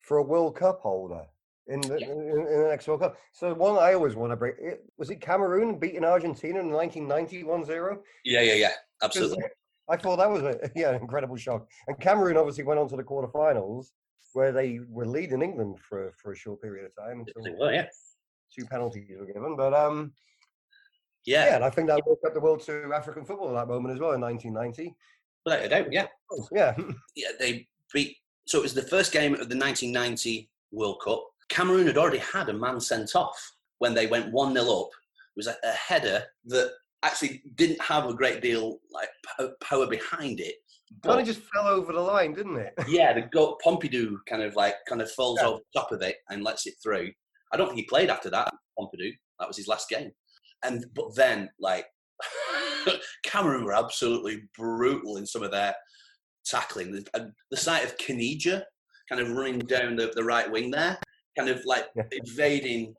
for 0.01 0.19
a 0.19 0.23
World 0.23 0.57
Cup 0.57 0.81
holder 0.81 1.25
in 1.69 1.81
the, 1.81 1.99
Yeah. 2.01 2.13
in, 2.13 2.21
in 2.21 2.63
the 2.63 2.69
next 2.69 2.87
World 2.89 3.01
Cup. 3.01 3.17
So 3.33 3.55
one 3.55 3.77
I 3.83 3.95
always 3.95 4.15
want 4.15 4.33
to 4.33 4.37
break 4.37 4.55
it, 4.59 4.85
was 4.99 5.11
it 5.11 5.21
Cameroon 5.21 5.79
beating 5.79 6.05
Argentina 6.05 6.61
in 6.61 6.71
1991 6.71 7.65
0 7.65 8.03
yeah, 8.25 8.41
yeah, 8.41 8.55
yeah, 8.55 8.73
absolutely. 9.03 9.45
I 9.89 9.97
thought 9.97 10.17
that 10.17 10.31
was 10.31 10.43
a 10.43 10.71
yeah 10.77 10.97
incredible 10.97 11.37
shock. 11.37 11.67
And 11.89 11.99
Cameroon 11.99 12.37
obviously 12.37 12.65
went 12.65 12.79
on 12.79 12.89
to 12.89 12.97
the 12.97 13.03
quarterfinals 13.05 13.87
where 14.35 14.53
they 14.53 14.81
were 14.89 15.07
leading 15.07 15.43
England 15.43 15.79
for 15.81 16.13
for 16.17 16.33
a 16.33 16.37
short 16.37 16.61
period 16.63 16.87
of 16.87 16.97
time 16.97 17.21
until 17.21 17.59
Well, 17.59 17.73
yeah, 17.73 17.87
two 18.57 18.67
penalties 18.67 19.09
were 19.19 19.27
given. 19.27 19.57
But 19.57 19.75
um 19.75 20.13
yeah, 21.25 21.47
yeah, 21.47 21.55
and 21.57 21.65
I 21.65 21.71
think 21.71 21.89
that 21.89 22.03
woke 22.07 22.21
up 22.27 22.35
the 22.35 22.41
world 22.41 22.63
to 22.67 22.93
African 22.93 23.25
football 23.25 23.51
at 23.51 23.61
that 23.61 23.73
moment 23.73 23.95
as 23.95 24.01
well 24.01 24.13
in 24.13 24.21
1990. 24.21 24.95
without 25.45 25.65
a 25.65 25.69
doubt, 25.69 25.93
yeah. 25.93 26.07
Yeah. 26.51 26.77
yeah, 27.17 27.29
they 27.39 27.69
beat. 27.93 28.17
So 28.47 28.59
it 28.59 28.63
was 28.63 28.75
the 28.75 28.83
first 28.83 29.13
game 29.13 29.35
of 29.35 29.49
the 29.49 29.57
1990 29.57 30.51
World 30.73 31.01
Cup. 31.05 31.25
Cameroon 31.49 31.87
had 31.87 31.99
already 31.99 32.19
had 32.19 32.49
a 32.49 32.53
man 32.53 32.81
sent 32.81 33.15
off 33.15 33.53
when 33.79 33.95
they 33.95 34.07
went 34.07 34.33
1 34.33 34.55
0 34.55 34.65
up. 34.67 34.89
It 34.89 35.37
was 35.37 35.47
a, 35.47 35.57
a 35.63 35.71
header 35.73 36.25
that 36.47 36.73
actually 37.05 37.43
didn't 37.55 37.81
have 37.81 38.07
a 38.07 38.15
great 38.15 38.41
deal 38.41 38.79
like 38.91 39.09
po- 39.37 39.55
power 39.61 39.87
behind 39.87 40.41
it. 40.41 40.57
Kind 41.03 41.15
But 41.15 41.21
of 41.21 41.27
just 41.27 41.41
fell 41.53 41.67
over 41.67 41.93
the 41.93 42.01
line, 42.01 42.35
didn't 42.35 42.57
it? 42.57 42.75
yeah, 42.89 43.13
the 43.13 43.23
goal, 43.23 43.59
Pumpido 43.65 44.15
kind 44.29 44.43
of 44.43 44.55
like 44.57 44.75
kind 44.89 45.01
of 45.03 45.11
falls 45.13 45.39
Yeah. 45.41 45.49
over 45.49 45.59
the 45.59 45.81
top 45.81 45.93
of 45.93 46.03
it 46.03 46.17
and 46.31 46.43
lets 46.45 46.67
it 46.67 46.75
through. 46.83 47.11
I 47.53 47.57
don't 47.57 47.67
think 47.69 47.79
he 47.79 47.85
played 47.87 48.11
after 48.11 48.31
that. 48.31 48.53
Pumpido, 48.79 49.11
that 49.39 49.49
was 49.49 49.57
his 49.57 49.69
last 49.69 49.89
game. 49.89 50.11
And 50.65 50.85
but 50.95 51.15
then 51.17 51.51
like 51.59 51.87
Cameroon 53.25 53.65
were 53.65 53.75
absolutely 53.75 54.43
brutal 54.57 55.17
in 55.17 55.27
some 55.27 55.43
of 55.43 55.51
their 55.51 55.75
tackling. 56.45 56.93
The, 56.93 57.07
and 57.15 57.33
the 57.51 57.57
sight 57.57 57.85
of 57.85 57.97
Caniggia 57.99 58.63
kind 59.09 59.21
of 59.21 59.31
running 59.33 59.59
down 59.61 59.97
the, 59.97 60.13
the 60.15 60.25
right 60.25 60.51
wing 60.51 60.71
there, 60.71 60.99
kind 61.37 61.49
of 61.49 61.65
like 61.65 61.87
Yeah. 61.97 62.05
evading 62.13 62.95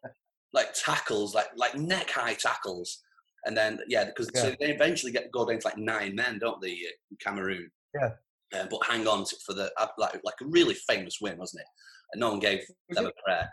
like 0.53 0.73
tackles, 0.73 1.33
like 1.33 1.47
like 1.55 1.75
neck 1.75 2.09
high 2.11 2.33
tackles. 2.35 3.01
And 3.45 3.57
then 3.57 3.79
yeah, 3.87 4.05
because 4.05 4.29
so 4.35 4.53
they 4.59 4.71
eventually 4.73 5.11
get 5.11 5.31
go 5.31 5.45
down 5.45 5.59
to 5.59 5.67
like 5.67 5.77
nine 5.77 6.15
men, 6.15 6.39
don't 6.39 6.61
they, 6.61 6.71
uh, 6.73 7.15
Cameroon? 7.19 7.69
Yeah. 7.95 8.11
Uh, 8.53 8.65
but 8.69 8.79
hang 8.87 9.07
on 9.07 9.23
to, 9.25 9.35
for 9.45 9.53
the 9.53 9.71
uh, 9.77 9.87
like 9.97 10.19
like 10.23 10.35
a 10.41 10.45
really 10.45 10.73
famous 10.75 11.17
win, 11.21 11.37
wasn't 11.37 11.61
it? 11.61 11.67
And 12.13 12.19
no 12.19 12.29
one 12.31 12.39
gave 12.39 12.59
Was 12.89 12.95
them 12.97 13.05
it- 13.07 13.13
a 13.17 13.23
prayer. 13.23 13.49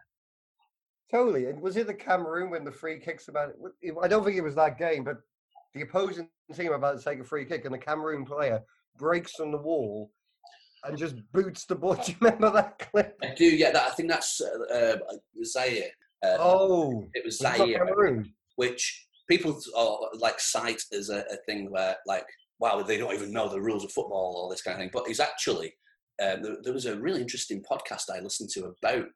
Totally. 1.13 1.47
And 1.47 1.61
was 1.61 1.77
it 1.77 1.87
the 1.89 1.95
Cameroon 1.95 2.51
when 2.51 2.65
the 2.65 2.71
free 2.71 3.01
kicks 3.01 3.27
about 3.29 3.49
it? 3.51 3.95
I 4.01 4.07
don't 4.07 4.25
think 4.25 4.37
it 4.37 4.43
was 4.45 4.55
that 4.55 4.79
game, 4.79 5.03
but 5.03 5.17
the 5.75 5.83
opposing 5.83 6.29
team 6.55 6.73
about 6.73 6.99
to 6.99 7.05
take 7.05 7.19
a 7.19 7.25
free 7.25 7.45
kick 7.45 7.65
and 7.65 7.75
the 7.75 7.79
Cameroon 7.79 8.25
player 8.25 8.61
breaks 8.97 9.41
on 9.41 9.51
the 9.51 9.59
wall 9.59 10.13
and 10.85 10.97
just 10.97 11.17
boots 11.33 11.65
the 11.65 11.75
ball. 11.75 11.95
Do 12.07 12.13
you 12.13 12.19
remember 12.21 12.51
that 12.53 12.79
clip? 12.79 13.19
I 13.23 13.35
do, 13.35 13.45
yeah. 13.45 13.73
That, 13.73 13.89
I 13.89 13.91
think 13.95 14.09
that's 14.09 14.41
uh, 14.41 14.73
uh, 14.73 14.97
Zaire. 15.45 15.89
Uh, 16.25 16.37
oh, 16.39 17.09
it 17.15 17.25
was 17.25 17.41
was 17.41 17.41
it 17.41 17.59
not 17.59 17.67
Zaire, 17.67 17.79
Cameroon. 17.87 18.33
which 18.57 19.07
people 19.29 19.61
uh, 19.77 20.17
like 20.19 20.39
cite 20.39 20.83
as 20.93 21.11
a, 21.11 21.21
a 21.33 21.37
thing 21.47 21.71
where, 21.73 21.97
like, 22.07 22.27
wow, 22.61 22.83
they 22.83 22.99
don't 22.99 23.15
even 23.15 23.33
know 23.33 23.49
the 23.49 23.61
rules 23.61 23.85
of 23.85 23.93
football, 23.93 24.35
all 24.37 24.49
this 24.49 24.63
kind 24.63 24.75
of 24.75 24.81
thing. 24.81 24.91
But 24.93 25.09
it's 25.09 25.21
actually 25.21 25.75
um, 26.23 26.43
there, 26.43 26.57
there 26.63 26.73
was 26.73 26.87
a 26.87 26.97
really 27.01 27.21
interesting 27.23 27.63
podcast 27.71 28.05
I 28.15 28.21
listened 28.21 28.51
to 28.51 28.67
about 28.83 29.07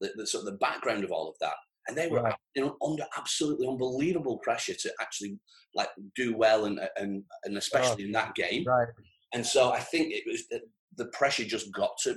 the, 0.00 0.10
the 0.16 0.26
sort 0.26 0.40
of 0.46 0.52
the 0.52 0.58
background 0.58 1.04
of 1.04 1.12
all 1.12 1.28
of 1.28 1.36
that, 1.40 1.54
and 1.86 1.96
they 1.96 2.08
were 2.08 2.22
Right. 2.22 2.34
you 2.56 2.64
know 2.64 2.76
under 2.84 3.04
absolutely 3.16 3.68
unbelievable 3.68 4.38
pressure 4.38 4.74
to 4.74 4.92
actually 5.00 5.38
like 5.74 5.88
do 6.16 6.36
well 6.36 6.64
and 6.64 6.80
and 6.96 7.22
and 7.44 7.56
especially 7.58 8.04
in 8.04 8.12
that 8.12 8.34
game. 8.34 8.64
Right. 8.64 8.88
And 9.34 9.44
so 9.44 9.72
I 9.72 9.80
think 9.80 10.12
it 10.12 10.22
was 10.26 10.46
the, 10.48 10.60
the 10.96 11.06
pressure 11.10 11.44
just 11.44 11.72
got 11.72 11.90
to 12.04 12.16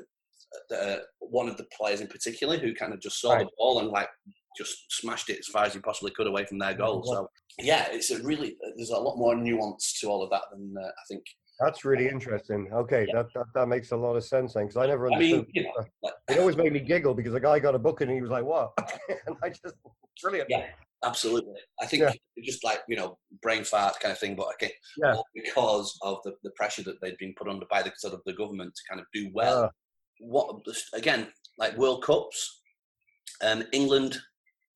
uh, 0.74 0.98
one 1.20 1.50
of 1.50 1.58
the 1.58 1.65
players 1.75 2.00
in 2.00 2.08
particular 2.08 2.58
who 2.58 2.74
kind 2.74 2.94
of 2.94 3.00
just 3.01 3.20
saw 3.20 3.34
Right. 3.34 3.46
the 3.46 3.51
ball 3.58 3.79
and 3.79 3.89
like 3.89 4.08
just 4.58 4.92
smashed 4.92 5.30
it 5.30 5.40
as 5.40 5.48
far 5.48 5.66
as 5.66 5.74
he 5.74 5.80
possibly 5.80 6.12
could 6.12 6.28
away 6.28 6.46
from 6.46 6.58
their 6.58 6.74
goal. 6.74 7.04
So 7.04 7.28
yeah, 7.60 7.88
it's 7.92 8.12
a 8.12 8.22
really 8.24 8.56
there's 8.76 8.90
a 8.90 8.98
lot 8.98 9.18
more 9.18 9.36
nuance 9.36 10.00
to 10.02 10.08
all 10.08 10.24
of 10.24 10.30
that 10.32 10.44
than 10.52 10.74
uh, 10.82 10.88
I 10.88 11.04
think. 11.10 11.24
That's 11.60 11.84
really 11.84 12.08
interesting. 12.08 12.70
Okay, 12.72 13.06
Yeah. 13.08 13.24
that, 13.24 13.28
that 13.34 13.46
that 13.56 13.68
makes 13.68 13.92
a 13.92 13.98
lot 13.98 14.16
of 14.16 14.24
sense 14.24 14.54
then, 14.54 14.66
because 14.68 14.78
I 14.78 14.86
never 14.86 15.12
I 15.12 15.18
mean, 15.18 15.46
you 15.54 15.64
know, 15.64 15.72
like, 16.04 16.14
it 16.30 16.38
always 16.40 16.56
made 16.58 16.72
me 16.74 16.80
giggle 16.80 17.14
because 17.16 17.34
a 17.34 17.40
guy 17.40 17.58
got 17.60 17.74
a 17.76 17.80
book 17.80 18.02
and 18.02 18.12
he 18.12 18.22
was 18.22 18.30
like, 18.30 18.44
"What?" 18.44 18.74
and 19.28 19.36
I 19.44 19.50
just 19.50 19.76
brilliant. 20.22 20.50
Yeah. 20.50 20.68
absolutely. 21.04 21.60
I 21.82 21.86
think 21.88 22.04
Yeah. 22.04 22.14
just 22.44 22.64
like 22.64 22.82
you 22.88 22.96
know 22.96 23.18
brain 23.42 23.64
fart 23.64 24.00
kind 24.00 24.12
of 24.12 24.20
thing, 24.20 24.36
but 24.36 24.48
okay, 24.54 24.72
Yeah. 24.98 25.16
all 25.16 25.26
because 25.34 25.98
of 26.04 26.20
the, 26.24 26.34
the 26.44 26.52
pressure 26.52 26.84
that 26.84 27.02
they'd 27.02 27.18
been 27.18 27.34
put 27.38 27.48
under 27.48 27.66
by 27.72 27.82
the 27.82 27.92
sort 27.98 28.14
of 28.14 28.22
the 28.28 28.34
government 28.34 28.74
to 28.76 28.82
kind 28.90 29.02
of 29.02 29.08
do 29.14 29.30
well. 29.34 29.64
Uh, 29.66 29.70
what 30.20 30.56
again 30.94 31.28
like 31.58 31.76
World 31.78 32.04
Cups. 32.04 32.62
Um, 33.44 33.64
England 33.72 34.18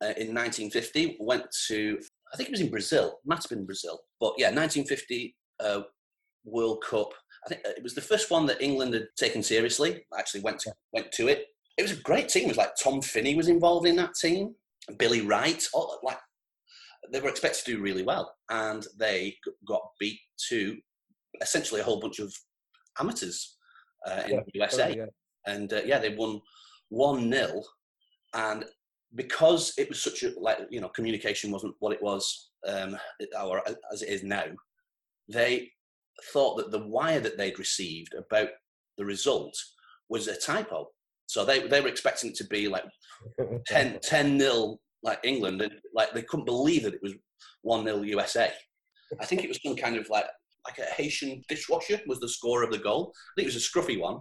uh, 0.02 0.14
in 0.18 0.34
1950 0.34 1.18
went 1.20 1.46
to 1.68 2.00
I 2.34 2.38
think 2.38 2.50
it 2.50 2.54
was 2.54 2.62
in 2.62 2.72
Brazil. 2.72 3.20
Might 3.26 3.44
have 3.44 3.50
been 3.50 3.66
Brazil, 3.66 4.00
but 4.20 4.34
yeah, 4.38 4.48
1950 4.48 5.36
uh, 5.60 5.82
World 6.46 6.84
Cup. 6.88 7.10
I 7.46 7.50
think 7.50 7.62
uh, 7.66 7.72
it 7.76 7.84
was 7.84 7.96
the 7.96 8.02
first 8.02 8.32
one 8.32 8.46
that 8.46 8.62
England 8.62 8.94
had 8.94 9.08
taken 9.18 9.44
seriously. 9.44 10.06
Actually 10.18 10.42
went 10.42 10.60
to, 10.60 10.74
went 10.94 11.12
to 11.14 11.28
it. 11.28 11.46
It 11.78 11.82
was 11.82 11.92
a 11.92 12.02
great 12.02 12.30
team. 12.30 12.46
It 12.46 12.50
was 12.50 12.58
like 12.58 12.76
Tom 12.82 13.02
Finney 13.02 13.36
was 13.36 13.48
involved 13.48 13.88
in 13.88 13.96
that 13.98 14.14
team. 14.16 14.56
Billy 14.98 15.22
Wright. 15.22 15.64
All, 15.74 16.00
like 16.04 16.20
they 17.12 17.20
were 17.20 17.30
expected 17.30 17.66
to 17.66 17.76
do 17.76 17.82
really 17.82 18.04
well, 18.04 18.34
and 18.50 18.86
they 18.98 19.36
got 19.68 19.82
beat 20.00 20.20
to 20.50 20.78
essentially 21.42 21.82
a 21.82 21.84
whole 21.84 22.00
bunch 22.00 22.20
of 22.20 22.34
amateurs 23.00 23.58
uh, 24.08 24.24
in 24.26 24.36
Yeah, 24.36 24.42
the 24.46 24.52
USA 24.54 24.96
yeah. 24.96 25.06
and 25.46 25.74
uh, 25.74 25.82
yeah, 25.86 26.00
they 26.00 26.14
won 26.16 26.42
one 26.90 27.32
0 27.32 27.64
and 28.34 28.66
because 29.16 29.74
it 29.78 29.90
was 29.90 30.02
such 30.02 30.24
a 30.24 30.32
like 30.40 30.60
you 30.70 30.82
know 30.82 30.90
communication 30.90 31.52
wasn't 31.52 31.76
what 31.80 31.94
it 31.94 32.02
was 32.02 32.52
um, 32.68 32.98
or 33.44 33.62
as 33.92 34.02
it 34.02 34.10
is 34.10 34.24
now, 34.24 34.46
they 35.28 35.70
thought 36.32 36.58
that 36.58 36.72
the 36.72 36.86
wire 36.86 37.20
that 37.20 37.38
they'd 37.38 37.60
received 37.60 38.14
about 38.14 38.50
the 38.98 39.06
result 39.06 39.56
was 40.10 40.28
a 40.28 40.38
typo. 40.38 40.88
So 41.26 41.46
they 41.46 41.68
they 41.68 41.82
were 41.82 41.88
expecting 41.88 42.32
it 42.32 42.36
to 42.38 42.48
be 42.48 42.68
like 42.68 42.84
10 43.68 44.00
10 44.02 44.38
nil 44.38 44.80
like 45.04 45.20
England, 45.24 45.62
and 45.62 45.74
like 45.94 46.14
they 46.14 46.22
couldn't 46.24 46.46
believe 46.46 46.84
that 46.84 46.94
it 46.94 47.02
was 47.02 47.14
one 47.62 47.84
0 47.84 48.02
USA. 48.02 48.52
I 49.20 49.26
think 49.26 49.44
it 49.44 49.48
was 49.48 49.60
some 49.66 49.76
kind 49.76 49.98
of 49.98 50.10
like 50.10 50.26
like 50.68 50.78
a 50.78 50.94
Haitian 50.94 51.42
dishwasher 51.48 52.00
was 52.06 52.20
the 52.20 52.30
score 52.30 52.64
of 52.64 52.72
the 52.72 52.78
goal. 52.78 53.14
I 53.16 53.42
think 53.42 53.48
it 53.48 53.54
was 53.54 53.66
a 53.66 53.70
scruffy 53.70 54.00
one. 54.00 54.20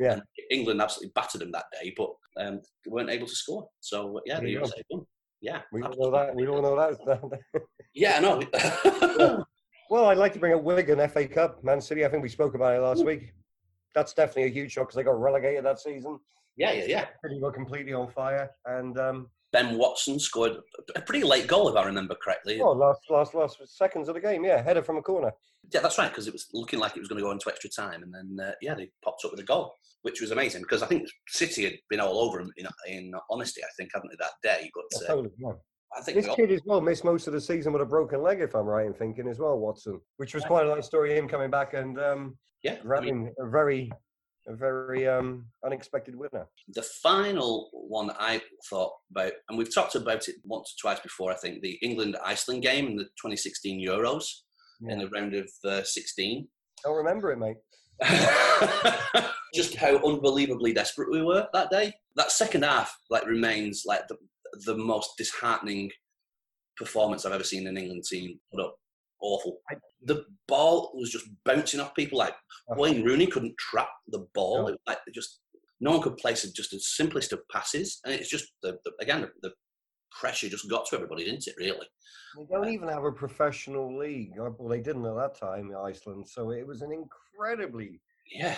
Yeah. 0.00 0.14
And 0.14 0.22
England 0.50 0.80
absolutely 0.80 1.12
battered 1.14 1.42
them 1.42 1.52
that 1.52 1.66
day, 1.80 1.94
but 1.96 2.10
um, 2.38 2.60
weren't 2.86 3.10
able 3.10 3.26
to 3.26 3.34
score. 3.34 3.68
So 3.80 4.20
yeah, 4.24 4.40
the. 4.40 4.50
USA 4.50 4.82
won. 4.90 5.06
Yeah, 5.42 5.60
We 5.72 5.82
all 5.82 5.94
know 5.98 6.10
that. 6.10 6.34
We 6.34 6.48
all 6.48 6.60
know 6.60 6.76
that. 6.76 7.40
yeah, 7.94 8.16
I 8.16 8.20
know. 8.20 9.44
well, 9.90 10.06
I'd 10.06 10.18
like 10.18 10.34
to 10.34 10.38
bring 10.38 10.52
up 10.54 10.62
Wigan 10.62 11.06
FA 11.08 11.26
Cup, 11.26 11.64
Man 11.64 11.80
City. 11.80 12.04
I 12.04 12.08
think 12.08 12.22
we 12.22 12.28
spoke 12.28 12.54
about 12.54 12.74
it 12.74 12.80
last 12.80 13.00
Ooh. 13.00 13.06
week. 13.06 13.32
That's 13.94 14.12
definitely 14.12 14.44
a 14.44 14.52
huge 14.52 14.72
shock 14.72 14.88
because 14.88 14.96
they 14.96 15.02
got 15.02 15.18
relegated 15.18 15.64
that 15.64 15.80
season. 15.80 16.18
Yeah, 16.60 16.72
yeah, 16.72 16.84
yeah. 16.86 17.06
City 17.24 17.40
were 17.40 17.52
completely 17.52 17.92
on 17.92 18.10
fire, 18.10 18.50
and 18.66 18.98
um, 18.98 19.28
Ben 19.52 19.78
Watson 19.78 20.18
scored 20.20 20.58
a 20.94 21.00
pretty 21.00 21.24
late 21.24 21.46
goal, 21.46 21.68
if 21.68 21.76
I 21.76 21.84
remember 21.84 22.14
correctly. 22.22 22.60
oh, 22.60 22.72
last 22.72 23.00
last 23.08 23.34
last 23.34 23.58
seconds 23.76 24.08
of 24.08 24.14
the 24.14 24.20
game, 24.20 24.44
yeah, 24.44 24.62
header 24.62 24.82
from 24.82 24.98
a 24.98 25.02
corner. 25.02 25.32
Yeah, 25.72 25.80
that's 25.80 25.98
right, 25.98 26.10
because 26.10 26.26
it 26.26 26.32
was 26.32 26.46
looking 26.52 26.78
like 26.78 26.96
it 26.96 27.00
was 27.00 27.08
going 27.08 27.18
to 27.18 27.24
go 27.24 27.30
into 27.30 27.48
extra 27.48 27.70
time, 27.70 28.02
and 28.02 28.12
then 28.14 28.46
uh, 28.46 28.52
yeah, 28.60 28.74
they 28.74 28.90
popped 29.04 29.24
up 29.24 29.30
with 29.30 29.40
a 29.40 29.44
goal, 29.44 29.74
which 30.02 30.20
was 30.20 30.30
amazing 30.30 30.62
because 30.62 30.82
I 30.82 30.86
think 30.86 31.08
City 31.28 31.64
had 31.64 31.74
been 31.88 32.00
all 32.00 32.18
over 32.20 32.38
them 32.38 32.52
in, 32.56 32.66
in 32.88 33.12
honesty. 33.30 33.62
I 33.64 33.68
think, 33.76 33.90
hadn't 33.94 34.10
they, 34.10 34.16
that 34.18 34.32
day? 34.42 34.70
But 34.74 35.02
uh, 35.02 35.06
Totally, 35.06 35.30
yeah. 35.38 35.52
I 35.96 36.02
think 36.02 36.16
This 36.16 36.28
all- 36.28 36.36
kid 36.36 36.52
as 36.52 36.60
well 36.64 36.80
missed 36.80 37.04
most 37.04 37.26
of 37.26 37.32
the 37.32 37.40
season 37.40 37.72
with 37.72 37.82
a 37.82 37.86
broken 37.86 38.22
leg, 38.22 38.40
if 38.40 38.54
I'm 38.54 38.66
right 38.66 38.86
in 38.86 38.94
thinking 38.94 39.28
as 39.28 39.38
well, 39.38 39.58
Watson, 39.58 40.00
which 40.18 40.34
was 40.34 40.44
quite 40.44 40.66
a 40.66 40.68
nice 40.68 40.86
story. 40.86 41.16
Him 41.16 41.26
coming 41.26 41.50
back 41.50 41.74
and 41.74 41.98
um, 41.98 42.38
yeah, 42.62 42.76
I 42.96 43.00
mean, 43.00 43.32
a 43.38 43.48
very, 43.48 43.90
a 44.46 44.54
very 44.54 45.06
um, 45.06 45.46
unexpected 45.64 46.16
winner. 46.16 46.46
the 46.68 46.82
final 46.82 47.70
one 47.72 48.08
that 48.08 48.16
I 48.18 48.40
thought 48.68 48.92
about, 49.10 49.32
and 49.48 49.58
we've 49.58 49.74
talked 49.74 49.94
about 49.94 50.28
it 50.28 50.36
once 50.44 50.74
or 50.74 50.80
twice 50.80 51.00
before. 51.00 51.32
I 51.32 51.36
think 51.36 51.62
the 51.62 51.78
England 51.82 52.16
Iceland 52.24 52.62
game 52.62 52.86
in 52.86 52.96
the 52.96 53.04
2016 53.04 53.86
Euros 53.86 54.24
in 54.88 54.98
the 54.98 55.08
round 55.08 55.34
of 55.34 55.50
uh, 55.64 55.82
16. 55.82 56.48
Don't 56.84 56.96
remember 56.96 57.32
it, 57.32 57.38
mate. 57.38 57.56
just 59.54 59.76
how 59.76 59.96
unbelievably 59.96 60.72
desperate 60.72 61.10
we 61.10 61.22
were 61.22 61.46
that 61.52 61.70
day. 61.70 61.92
That 62.16 62.32
second 62.32 62.64
half 62.64 62.96
like 63.10 63.26
remains 63.26 63.84
like 63.86 64.08
the 64.08 64.16
the 64.66 64.76
most 64.76 65.10
disheartening 65.16 65.90
performance 66.76 67.24
I've 67.24 67.32
ever 67.32 67.44
seen 67.44 67.66
an 67.66 67.76
England 67.76 68.04
team 68.04 68.40
put 68.52 68.64
up. 68.64 68.76
Awful. 69.22 69.58
The 70.04 70.24
ball 70.48 70.92
was 70.94 71.10
just 71.10 71.28
bouncing 71.44 71.80
off 71.80 71.94
people. 71.94 72.18
Like 72.18 72.32
uh-huh. 72.32 72.76
Wayne 72.80 73.02
Rooney 73.04 73.26
couldn't 73.26 73.56
trap 73.58 73.90
the 74.08 74.26
ball. 74.34 74.62
No. 74.62 74.68
It, 74.68 74.80
like 74.86 74.98
just 75.14 75.40
no 75.80 75.92
one 75.92 76.02
could 76.02 76.16
place 76.16 76.44
it. 76.44 76.54
Just 76.54 76.70
the 76.70 76.80
simplest 76.80 77.32
of 77.32 77.40
passes, 77.52 78.00
and 78.04 78.14
it's 78.14 78.30
just 78.30 78.52
the, 78.62 78.78
the 78.84 78.92
again 79.00 79.20
the, 79.20 79.30
the 79.42 79.52
pressure 80.10 80.48
just 80.48 80.68
got 80.68 80.86
to 80.86 80.96
everybody, 80.96 81.24
didn't 81.24 81.46
it? 81.46 81.54
Really. 81.58 81.86
They 82.36 82.44
don't 82.50 82.68
even 82.68 82.88
have 82.88 83.04
a 83.04 83.12
professional 83.12 83.96
league. 83.98 84.32
Uh, 84.38 84.50
well, 84.58 84.68
they 84.68 84.80
didn't 84.80 85.06
at 85.06 85.16
that 85.16 85.38
time, 85.38 85.72
Iceland. 85.84 86.28
So 86.28 86.50
it 86.50 86.66
was 86.66 86.82
an 86.82 86.92
incredibly, 86.92 88.00
Yeah. 88.30 88.56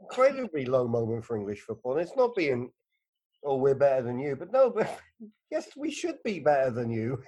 incredibly 0.00 0.64
low 0.64 0.88
moment 0.88 1.24
for 1.24 1.36
English 1.36 1.60
football. 1.60 1.92
And 1.92 2.02
it's 2.02 2.16
not 2.16 2.34
being, 2.34 2.70
oh, 3.44 3.56
we're 3.56 3.74
better 3.74 4.02
than 4.02 4.18
you. 4.18 4.36
But 4.36 4.52
no, 4.52 4.70
but 4.70 5.00
yes, 5.50 5.68
we 5.76 5.90
should 5.90 6.16
be 6.24 6.40
better 6.40 6.70
than 6.70 6.90
you. 6.90 7.22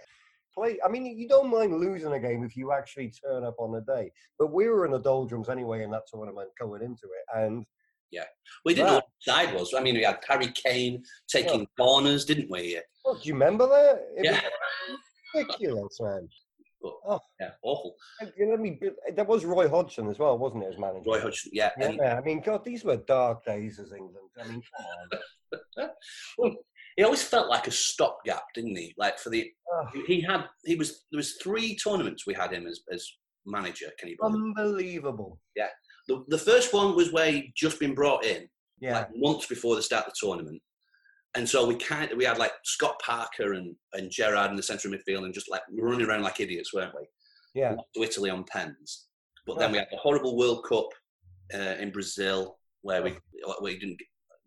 Play. 0.57 0.79
I 0.85 0.89
mean, 0.89 1.19
you 1.19 1.29
don't 1.29 1.51
mind 1.51 1.79
losing 1.79 2.13
a 2.13 2.19
game 2.21 2.43
if 2.45 2.57
you 2.57 2.73
actually 2.73 3.11
turn 3.11 3.45
up 3.45 3.57
on 3.59 3.73
the 3.73 3.81
day. 3.83 4.11
But 4.39 4.53
we 4.53 4.69
were 4.69 4.85
in 4.87 4.93
the 4.93 4.99
doldrums 5.01 5.49
anyway 5.49 5.83
in 5.83 5.91
that 5.91 6.07
tournament 6.13 6.49
going 6.59 6.83
into 6.83 7.05
it. 7.05 7.39
And 7.39 7.67
yeah, 8.11 8.25
We 8.65 8.73
didn't 8.75 8.87
know 8.87 8.93
Right. 8.95 9.03
what 9.03 9.11
the 9.27 9.33
side 9.33 9.55
was. 9.55 9.75
I 9.75 9.81
mean, 9.81 9.97
we 9.97 10.03
had 10.05 10.19
Harry 10.29 10.49
Kane 10.53 11.03
taking 11.29 11.67
corners, 11.79 12.25
didn't 12.25 12.51
we? 12.51 12.81
oh, 13.05 13.15
do 13.15 13.21
you 13.29 13.35
remember 13.35 13.67
that? 13.69 14.01
It 14.17 14.25
Yeah. 14.25 14.41
was 14.89 14.99
ridiculous, 15.35 16.01
man. 16.01 16.29
Oh. 16.85 17.19
Yeah, 17.41 17.51
awful. 17.63 17.97
And, 18.21 18.33
know, 18.39 18.55
I 18.55 18.57
mean, 18.57 18.79
there 19.15 19.25
was 19.25 19.45
Roy 19.45 19.69
Hodgson 19.69 20.09
as 20.09 20.19
well, 20.21 20.39
wasn't 20.39 20.63
it, 20.65 20.69
as 20.69 20.79
manager? 20.79 21.11
Roy 21.11 21.21
Hodgson, 21.21 21.51
yeah. 21.53 21.71
And 21.81 21.97
Yeah, 21.97 22.17
I 22.17 22.21
mean, 22.21 22.41
God, 22.41 22.65
these 22.65 22.85
were 22.85 22.97
dark 22.97 23.45
days 23.45 23.81
as 23.81 23.93
England. 23.93 24.29
I 24.41 24.49
mean, 24.49 24.63
come 24.77 25.89
on. 25.89 25.91
he 26.97 27.05
always 27.05 27.23
felt 27.23 27.49
like 27.49 27.67
a 27.67 27.71
stopgap, 27.71 28.43
didn't 28.55 28.77
he? 28.77 28.95
Like 28.97 29.19
for 29.19 29.31
the 29.31 29.51
Oh, 29.73 29.87
he 30.07 30.21
had 30.21 30.45
he 30.65 30.77
was 30.77 31.05
there 31.11 31.19
was 31.19 31.35
three 31.43 31.77
tournaments 31.77 32.27
we 32.27 32.35
had 32.35 32.53
him 32.53 32.67
as 32.67 32.81
as 32.93 33.07
manager. 33.45 33.87
Can 33.99 34.09
you 34.09 34.17
believe? 34.19 34.35
it? 34.35 34.39
unbelievable. 34.39 35.41
The, 36.09 36.25
the 36.29 36.39
first 36.39 36.73
one 36.73 36.95
was 36.95 37.13
where 37.13 37.33
he'd 37.33 37.53
just 37.57 37.81
been 37.81 37.93
brought 37.95 38.25
in, 38.25 38.49
Yeah, 38.81 38.99
like 38.99 39.09
months 39.17 39.47
before 39.47 39.75
the 39.75 39.83
start 39.83 40.07
of 40.07 40.13
the 40.13 40.27
tournament. 40.27 40.63
And 41.35 41.49
so 41.49 41.67
we 41.67 41.75
kind 41.75 42.13
of, 42.13 42.17
we 42.17 42.25
had 42.25 42.39
like 42.39 42.53
Scott 42.65 42.99
Parker 43.05 43.55
and, 43.55 43.75
and 43.93 44.11
Gerrard 44.11 44.51
in 44.51 44.57
the 44.57 44.63
centre 44.63 44.89
of 44.89 44.95
midfield 44.95 45.25
and 45.25 45.35
just 45.35 45.51
like 45.51 45.63
running 45.77 46.07
around 46.07 46.23
like 46.23 46.41
idiots, 46.41 46.73
weren't 46.73 46.95
we? 46.95 47.07
yeah. 47.57 47.75
to 47.95 48.03
Italy 48.03 48.31
on 48.31 48.45
pens. 48.45 49.07
But 49.47 49.59
then 49.59 49.73
we 49.73 49.79
had 49.79 49.89
the 49.91 49.97
horrible 49.97 50.37
World 50.37 50.65
Cup 50.69 50.89
uh, 51.55 51.77
in 51.81 51.91
Brazil 51.91 52.59
where 52.83 53.03
we 53.03 53.17
we 53.63 53.79
didn't 53.79 53.99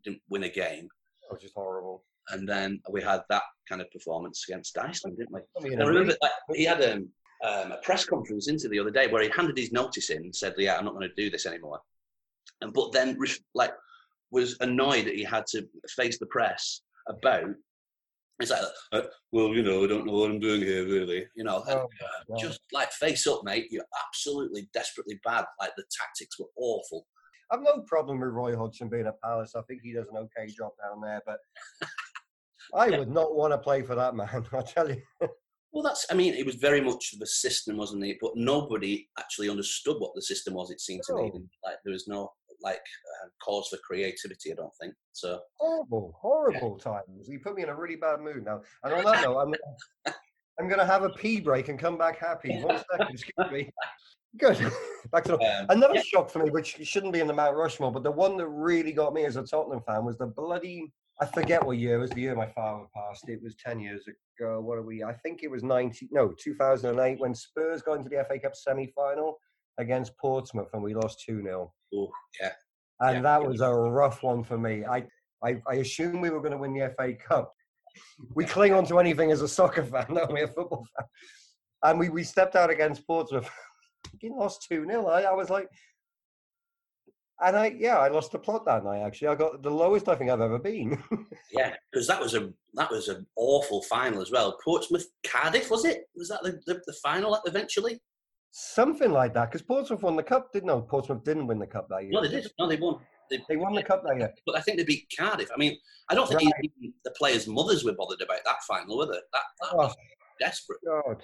didn't 0.03 0.21
win 0.29 0.43
a 0.43 0.49
game, 0.49 0.87
That 1.23 1.33
was 1.33 1.41
just 1.41 1.55
horrible. 1.55 2.03
And 2.31 2.47
then 2.47 2.81
we 2.91 3.01
had 3.01 3.21
that 3.29 3.43
kind 3.67 3.81
of 3.81 3.91
performance 3.91 4.45
against 4.47 4.77
Iceland, 4.77 5.17
didn't 5.17 5.33
we? 5.33 5.73
And 5.73 5.83
I 5.83 5.85
remember 5.85 6.15
like, 6.21 6.31
he 6.53 6.63
had 6.65 6.81
a, 6.81 6.93
um, 6.95 7.71
a 7.71 7.79
press 7.83 8.05
conference 8.05 8.47
into 8.47 8.67
the 8.67 8.79
other 8.79 8.91
day 8.91 9.07
where 9.07 9.23
he 9.23 9.29
handed 9.35 9.57
his 9.57 9.71
notice 9.71 10.09
in 10.09 10.23
and 10.23 10.35
said, 10.35 10.53
"Yeah, 10.57 10.77
I'm 10.77 10.85
not 10.85 10.93
going 10.93 11.09
to 11.09 11.15
do 11.15 11.29
this 11.29 11.45
anymore." 11.45 11.79
And 12.61 12.73
but 12.73 12.91
then 12.91 13.17
like 13.53 13.73
was 14.31 14.57
annoyed 14.59 15.05
that 15.05 15.15
he 15.15 15.23
had 15.23 15.45
to 15.47 15.67
face 15.89 16.19
the 16.19 16.25
press 16.27 16.81
about 17.07 17.49
It's 18.39 18.51
like, 18.51 18.61
uh, 18.93 19.01
well, 19.31 19.49
you 19.49 19.63
know, 19.63 19.83
I 19.83 19.87
don't 19.87 20.05
know 20.05 20.13
what 20.13 20.31
I'm 20.31 20.39
doing 20.39 20.61
here, 20.61 20.85
really. 20.85 21.27
You 21.35 21.43
know, 21.43 21.61
and, 21.67 21.79
Oh, 21.79 21.89
uh, 22.33 22.37
just 22.39 22.61
like 22.71 22.91
face 22.91 23.27
up, 23.27 23.41
mate. 23.43 23.67
You're 23.69 23.83
absolutely 24.07 24.69
desperately 24.73 25.19
bad. 25.25 25.45
Like 25.59 25.71
the 25.75 25.83
tactics 25.91 26.39
were 26.39 26.49
awful. 26.55 27.05
I've 27.51 27.61
no 27.61 27.81
problem 27.87 28.19
with 28.19 28.29
Roy 28.29 28.55
Hodgson 28.55 28.89
being 28.89 29.07
at 29.07 29.19
Palace. 29.21 29.53
I 29.55 29.61
think 29.63 29.81
he 29.83 29.91
does 29.93 30.07
an 30.09 30.17
okay 30.17 30.47
job 30.53 30.71
down 30.81 31.01
there, 31.01 31.21
but 31.25 31.39
I 32.73 32.89
would 32.97 33.09
not 33.09 33.35
want 33.35 33.53
to 33.53 33.57
play 33.57 33.81
for 33.81 33.95
that 33.95 34.15
man. 34.15 34.27
I 34.53 34.61
tell 34.61 34.89
you. 34.89 35.01
Well, 35.71 35.83
that's. 35.83 36.05
I 36.09 36.15
mean, 36.15 36.33
it 36.33 36.45
was 36.45 36.55
very 36.55 36.81
much 36.81 37.13
the 37.19 37.27
system, 37.27 37.77
wasn't 37.77 38.03
it? 38.03 38.17
But 38.21 38.31
nobody 38.35 39.07
actually 39.19 39.49
understood 39.49 39.97
what 39.99 40.13
the 40.15 40.21
system 40.21 40.53
was. 40.55 40.71
It 40.71 40.81
seemed 40.81 41.03
to 41.07 41.15
me. 41.15 41.31
Like 41.63 41.77
there 41.83 41.93
was 41.93 42.07
no 42.07 42.31
like 42.61 42.77
uh, 42.77 43.27
cause 43.43 43.67
for 43.69 43.77
creativity. 43.85 44.51
I 44.51 44.55
don't 44.55 44.73
think 44.81 44.93
so. 45.13 45.39
Horrible, 45.57 46.17
horrible 46.19 46.77
times. 46.77 47.27
You 47.27 47.39
put 47.39 47.55
me 47.55 47.63
in 47.63 47.69
a 47.69 47.75
really 47.75 47.95
bad 47.95 48.19
mood 48.19 48.43
now. 48.45 48.61
And 48.83 48.93
on 48.93 49.03
that 49.05 49.23
note, 49.23 49.37
I'm 49.37 49.53
I'm 50.59 50.67
going 50.67 50.79
to 50.79 50.85
have 50.85 51.03
a 51.03 51.09
pee 51.09 51.39
break 51.39 51.69
and 51.69 51.79
come 51.79 51.97
back 51.97 52.17
happy. 52.17 52.59
One 52.61 52.81
second, 52.91 53.13
excuse 53.13 53.51
me. 53.51 53.71
Good. 54.37 54.71
Back 55.11 55.23
to 55.23 55.33
Um, 55.35 55.65
another 55.69 55.99
shock 56.01 56.29
for 56.29 56.39
me, 56.39 56.51
which 56.51 56.77
shouldn't 56.83 57.13
be 57.13 57.19
in 57.19 57.27
the 57.27 57.33
Mount 57.33 57.55
Rushmore, 57.55 57.91
but 57.91 58.03
the 58.03 58.11
one 58.11 58.37
that 58.37 58.47
really 58.47 58.91
got 58.91 59.13
me 59.13 59.25
as 59.25 59.37
a 59.37 59.43
Tottenham 59.43 59.81
fan 59.87 60.05
was 60.05 60.17
the 60.17 60.27
bloody. 60.27 60.91
I 61.21 61.25
forget 61.25 61.65
what 61.65 61.77
year 61.77 61.95
it 61.95 61.99
was. 61.99 62.11
The 62.11 62.21
year 62.21 62.35
my 62.35 62.47
father 62.47 62.85
passed. 62.95 63.27
It 63.27 63.41
was 63.43 63.55
ten 63.55 63.79
years 63.79 64.05
ago. 64.07 64.61
What 64.61 64.77
are 64.77 64.83
we? 64.83 65.03
I 65.03 65.13
think 65.13 65.43
it 65.43 65.51
was 65.51 65.63
ninety. 65.63 66.07
No, 66.11 66.33
two 66.41 66.55
thousand 66.55 66.91
and 66.91 66.99
eight 66.99 67.19
when 67.19 67.35
Spurs 67.35 67.81
got 67.81 67.97
into 67.97 68.09
the 68.09 68.23
FA 68.27 68.39
Cup 68.39 68.55
semi-final 68.55 69.37
against 69.79 70.15
Portsmouth 70.17 70.69
and 70.73 70.83
we 70.83 70.93
lost 70.93 71.23
two 71.25 71.41
0 71.41 71.73
oh, 71.95 72.11
yeah. 72.39 72.51
and 72.99 73.17
Yeah. 73.17 73.21
that 73.21 73.43
was 73.43 73.61
a 73.61 73.71
rough 73.73 74.21
one 74.21 74.43
for 74.43 74.57
me. 74.57 74.85
I, 74.85 75.07
I, 75.43 75.61
I 75.67 75.75
assumed 75.75 76.21
we 76.21 76.29
were 76.29 76.41
going 76.41 76.51
to 76.51 76.57
win 76.57 76.73
the 76.73 76.93
FA 76.97 77.13
Cup. 77.13 77.53
We 78.35 78.45
cling 78.45 78.73
on 78.73 78.85
to 78.87 78.99
anything 78.99 79.31
as 79.31 79.41
a 79.41 79.47
soccer 79.47 79.83
fan, 79.83 80.05
not 80.09 80.31
me 80.31 80.41
a 80.41 80.47
football 80.47 80.85
fan. 80.97 81.07
And 81.83 81.97
we, 81.99 82.09
we 82.09 82.23
stepped 82.23 82.55
out 82.55 82.69
against 82.69 83.07
Portsmouth. 83.07 83.49
Fucking 84.11 84.35
lost 84.37 84.65
2 84.69 84.85
0. 84.85 85.07
I, 85.07 85.23
I 85.23 85.33
was 85.33 85.49
like, 85.49 85.69
and 87.43 87.55
I, 87.55 87.75
yeah, 87.77 87.97
I 87.97 88.09
lost 88.09 88.31
the 88.31 88.39
plot 88.39 88.65
that 88.65 88.83
night, 88.83 89.01
actually. 89.01 89.29
I 89.29 89.35
got 89.35 89.61
the 89.63 89.69
lowest 89.69 90.07
I 90.09 90.15
think 90.15 90.29
I've 90.29 90.41
ever 90.41 90.59
been. 90.59 91.01
Yeah, 91.51 91.73
because 91.91 92.05
that 92.07 92.21
was 92.21 92.35
a 92.35 92.53
that 92.75 92.91
was 92.91 93.07
an 93.07 93.25
awful 93.35 93.81
final 93.83 94.21
as 94.21 94.29
well. 94.31 94.57
Portsmouth 94.63 95.07
Cardiff 95.25 95.71
was 95.71 95.83
it? 95.83 96.03
Was 96.15 96.29
that 96.29 96.43
the, 96.43 96.59
the, 96.67 96.79
the 96.85 96.93
final 97.01 97.39
eventually? 97.45 97.99
Something 98.51 99.11
like 99.11 99.33
that, 99.33 99.49
because 99.51 99.63
Portsmouth 99.63 100.03
won 100.03 100.15
the 100.15 100.23
cup, 100.23 100.53
didn't 100.53 100.67
no? 100.67 100.81
Portsmouth 100.81 101.23
didn't 101.23 101.47
win 101.47 101.57
the 101.59 101.65
cup 101.67 101.87
that 101.89 102.03
year. 102.03 102.11
No, 102.11 102.21
they 102.21 102.29
did. 102.29 102.51
No, 102.59 102.67
they 102.67 102.75
won. 102.77 102.99
They 103.31 103.39
they 103.49 103.57
won 103.57 103.73
the 103.73 103.83
cup 103.83 104.03
that 104.05 104.17
year. 104.17 104.31
But 104.45 104.57
I 104.57 104.61
think 104.61 104.77
they 104.77 104.83
beat 104.83 105.11
Cardiff. 105.17 105.49
I 105.53 105.57
mean, 105.57 105.77
I 106.09 106.15
don't 106.15 106.27
think 106.27 106.41
Right. 106.41 106.71
even 106.77 106.93
the 107.03 107.11
players' 107.11 107.47
mothers 107.47 107.83
were 107.83 107.93
bothered 107.93 108.21
about 108.21 108.39
that 108.45 108.61
final, 108.67 108.97
were 108.97 109.05
they? 109.07 109.13
That, 109.13 109.43
that 109.61 109.69
oh. 109.73 109.77
was 109.77 109.95
Oh, 109.97 110.03
desperate. 110.39 110.79
God. 110.85 111.23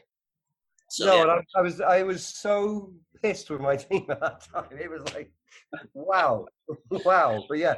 So 0.90 1.06
no, 1.06 1.26
yeah, 1.26 1.42
I, 1.56 1.60
I 1.60 1.62
was 1.62 1.82
I 1.82 2.04
was 2.04 2.24
so 2.26 2.94
pissed 3.22 3.50
with 3.50 3.62
my 3.62 3.76
team 3.86 4.06
at 4.10 4.20
that 4.22 4.42
time. 4.42 4.66
It 4.72 4.90
was 4.90 5.02
like, 5.14 5.32
wow, 5.94 6.48
wow. 7.06 7.44
But 7.48 7.58
yeah, 7.58 7.76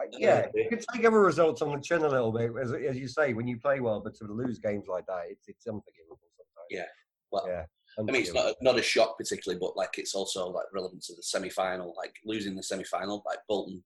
uh, 0.00 0.06
yeah, 0.12 0.46
you 0.54 0.68
can 0.68 0.80
take 0.92 1.04
other 1.04 1.20
results 1.20 1.62
on 1.62 1.72
the 1.72 1.80
chin 1.80 2.02
a 2.02 2.08
little 2.08 2.32
bit, 2.32 2.50
as, 2.60 2.72
as 2.72 2.96
you 2.96 3.08
say, 3.08 3.32
when 3.32 3.46
you 3.46 3.58
play 3.58 3.80
well, 3.80 4.00
but 4.00 4.14
to 4.16 4.24
lose 4.24 4.58
games 4.58 4.86
like 4.88 5.06
that, 5.06 5.24
it's 5.30 5.48
it's 5.48 5.66
unforgivable 5.66 6.18
sometimes. 6.36 6.66
Yeah, 6.70 6.86
well, 7.30 7.46
yeah. 7.48 7.64
I 7.98 8.02
mean, 8.02 8.16
it's 8.16 8.34
not 8.34 8.54
not 8.60 8.78
a 8.78 8.82
shock 8.82 9.16
particularly, 9.16 9.58
but 9.58 9.76
like 9.76 9.98
it's 9.98 10.14
also 10.14 10.48
like 10.48 10.66
relevant 10.72 11.02
to 11.04 11.14
the 11.14 11.22
semi 11.22 11.48
final. 11.48 11.94
Like 11.96 12.14
losing 12.24 12.54
the 12.54 12.62
semi 12.62 12.84
final, 12.84 13.22
like 13.26 13.38
Bolton 13.48 13.82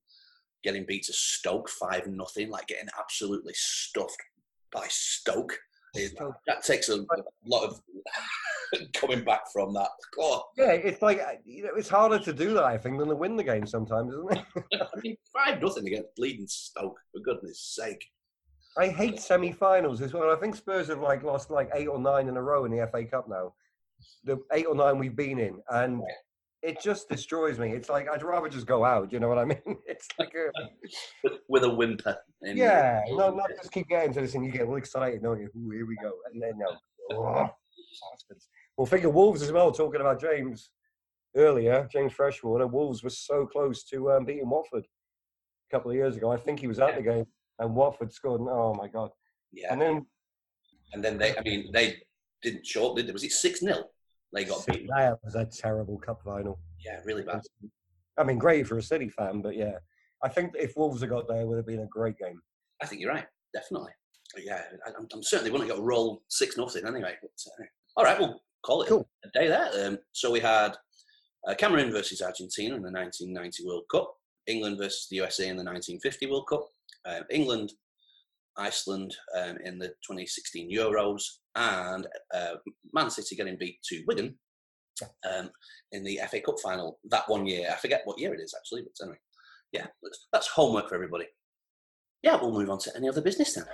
getting 0.62 0.84
beat 0.86 1.04
to 1.04 1.12
Stoke 1.12 1.68
five 1.68 2.06
nothing, 2.06 2.50
like 2.50 2.66
getting 2.66 2.88
absolutely 2.98 3.54
stuffed 3.54 4.22
by 4.72 4.86
Stoke. 4.88 5.56
That 6.46 6.64
takes 6.64 6.88
a 6.88 7.04
lot 7.44 7.64
of 7.64 7.80
coming 8.94 9.24
back 9.24 9.50
from 9.52 9.72
that. 9.74 9.88
Oh, 10.18 10.44
Yeah, 10.56 10.72
it's 10.72 11.02
like 11.02 11.20
uh, 11.20 11.32
you 11.44 11.64
know, 11.64 11.70
it's 11.76 11.88
harder 11.88 12.18
to 12.18 12.32
do 12.32 12.54
that, 12.54 12.64
I 12.64 12.78
think, 12.78 12.98
than 12.98 13.08
to 13.08 13.16
win 13.16 13.36
the 13.36 13.44
game 13.44 13.66
sometimes, 13.66 14.12
isn't 14.14 14.32
it? 14.32 14.64
I 14.80 15.00
mean, 15.02 15.16
five 15.32 15.60
nothing 15.62 15.86
against 15.86 16.14
bleeding 16.16 16.46
Stoke 16.48 16.98
for 17.12 17.20
goodness 17.20 17.60
sake. 17.60 18.04
I 18.78 18.88
hate 18.88 19.18
semi-finals 19.20 20.00
as 20.00 20.12
well. 20.12 20.30
I 20.30 20.36
think 20.36 20.54
Spurs 20.54 20.88
have 20.88 21.00
like 21.00 21.24
lost 21.24 21.50
like 21.50 21.70
eight 21.74 21.88
or 21.88 21.98
nine 21.98 22.28
in 22.28 22.36
a 22.36 22.42
row 22.42 22.64
in 22.64 22.70
the 22.70 22.86
FA 22.86 23.04
Cup 23.04 23.28
now. 23.28 23.54
The 24.24 24.38
eight 24.52 24.66
or 24.66 24.74
nine 24.74 24.98
we've 24.98 25.16
been 25.16 25.38
in, 25.38 25.60
and 25.70 26.02
it 26.62 26.80
just 26.80 27.08
destroys 27.08 27.58
me. 27.58 27.72
It's 27.72 27.88
like 27.88 28.08
I'd 28.08 28.22
rather 28.22 28.48
just 28.48 28.66
go 28.66 28.84
out. 28.84 29.12
You 29.12 29.20
know 29.20 29.28
what 29.28 29.38
I 29.38 29.44
mean? 29.46 29.76
It's 29.86 30.08
like 30.18 30.32
a, 30.34 30.50
with, 31.24 31.32
with 31.48 31.64
a 31.64 31.70
whimper. 31.70 32.16
Yeah, 32.42 33.02
no, 33.08 33.34
not 33.34 33.50
just 33.56 33.72
keep 33.72 33.88
getting 33.88 34.12
to 34.14 34.20
this 34.20 34.34
and 34.34 34.44
you 34.44 34.52
get 34.52 34.66
all 34.66 34.76
excited, 34.76 35.22
don't 35.22 35.40
you? 35.40 35.48
Ooh, 35.56 35.70
here 35.70 35.86
we 35.86 35.96
go, 35.96 36.12
and 36.32 36.42
then 36.42 36.52
no. 36.58 36.76
Oh. 37.12 37.48
Well, 38.76 38.86
think 38.86 39.04
of 39.04 39.14
Wolves 39.14 39.42
as 39.42 39.52
well. 39.52 39.72
Talking 39.72 40.00
about 40.00 40.20
James 40.20 40.70
earlier, 41.36 41.88
James 41.92 42.12
Freshwater. 42.12 42.66
Wolves 42.66 43.02
were 43.02 43.10
so 43.10 43.46
close 43.46 43.84
to 43.84 44.12
um, 44.12 44.24
beating 44.24 44.48
Watford 44.48 44.84
a 44.84 45.76
couple 45.76 45.90
of 45.90 45.96
years 45.96 46.16
ago. 46.16 46.30
I 46.30 46.36
think 46.36 46.60
he 46.60 46.66
was 46.66 46.78
at 46.78 46.96
the 46.96 47.02
game, 47.02 47.26
and 47.58 47.74
Watford 47.74 48.12
scored. 48.12 48.40
And, 48.40 48.48
oh 48.50 48.74
my 48.74 48.88
god! 48.88 49.10
Yeah, 49.52 49.72
And 49.72 49.80
then 49.80 50.06
and 50.92 51.04
then 51.04 51.18
they, 51.18 51.36
I 51.36 51.42
mean, 51.42 51.70
they 51.72 51.96
didn't 52.42 52.66
show 52.66 52.90
up, 52.90 52.96
did 52.96 53.06
they? 53.06 53.12
Was 53.12 53.24
it 53.24 53.32
6 53.32 53.60
0? 53.60 53.84
They 54.32 54.44
got 54.44 54.64
beaten. 54.66 54.86
that 54.96 55.18
was 55.24 55.34
a 55.34 55.44
terrible 55.44 55.98
cup 55.98 56.22
final. 56.24 56.58
Yeah, 56.84 57.00
really 57.04 57.22
bad. 57.22 57.42
I 58.18 58.24
mean, 58.24 58.38
great 58.38 58.66
for 58.66 58.78
a 58.78 58.82
City 58.82 59.08
fan, 59.08 59.40
but 59.42 59.56
yeah, 59.56 59.78
I 60.22 60.28
think 60.28 60.52
if 60.58 60.76
Wolves 60.76 61.00
had 61.00 61.10
got 61.10 61.26
there, 61.28 61.40
it 61.40 61.46
would 61.46 61.56
have 61.56 61.66
been 61.66 61.80
a 61.80 61.86
great 61.86 62.16
game. 62.18 62.40
I 62.82 62.86
think 62.86 63.00
you're 63.00 63.12
right, 63.12 63.26
definitely. 63.54 63.92
But 64.34 64.44
yeah, 64.44 64.62
I, 64.86 64.90
I'm, 64.98 65.08
I'm 65.12 65.22
certainly 65.22 65.50
going 65.50 65.62
to 65.62 65.68
get 65.68 65.78
a 65.78 65.82
roll 65.82 66.22
6 66.28 66.56
nothing 66.56 66.86
anyway. 66.86 67.14
But, 67.20 67.30
uh, 67.46 67.64
all 67.96 68.04
right, 68.04 68.18
we'll 68.18 68.40
call 68.64 68.82
it 68.82 68.88
Cool. 68.88 69.08
a 69.24 69.28
day 69.38 69.48
there. 69.48 69.86
Um, 69.86 69.98
so 70.12 70.30
we 70.30 70.40
had 70.40 70.76
uh, 71.48 71.54
Cameroon 71.54 71.90
versus 71.90 72.22
Argentina 72.22 72.76
in 72.76 72.82
the 72.82 72.90
1990 72.92 73.66
World 73.66 73.84
Cup, 73.90 74.14
England 74.46 74.78
versus 74.78 75.08
the 75.10 75.16
USA 75.16 75.44
in 75.48 75.56
the 75.56 75.64
1950 75.64 76.26
World 76.26 76.46
Cup, 76.48 76.68
um, 77.06 77.22
England, 77.30 77.72
Iceland 78.60 79.16
um, 79.36 79.56
in 79.64 79.78
the 79.78 79.88
2016 79.88 80.70
Euros, 80.70 81.22
and 81.56 82.06
uh, 82.34 82.54
Man 82.92 83.10
City 83.10 83.34
getting 83.34 83.56
beat 83.58 83.78
to 83.84 84.04
Wigan 84.06 84.36
um, 85.28 85.50
in 85.92 86.04
the 86.04 86.20
FA 86.30 86.40
Cup 86.40 86.56
final 86.62 86.98
that 87.10 87.28
one 87.28 87.46
year. 87.46 87.68
I 87.72 87.76
forget 87.76 88.02
what 88.04 88.18
year 88.18 88.34
it 88.34 88.40
is 88.40 88.54
actually, 88.56 88.82
but 88.82 88.92
anyway, 89.02 89.18
yeah, 89.72 89.86
that's, 90.32 90.48
homework 90.48 90.88
for 90.88 90.94
everybody. 90.94 91.26
Yeah, 92.22 92.36
we'll 92.36 92.52
move 92.52 92.68
on 92.70 92.78
to 92.80 92.96
any 92.96 93.08
other 93.08 93.22
business 93.22 93.54
then. 93.54 93.64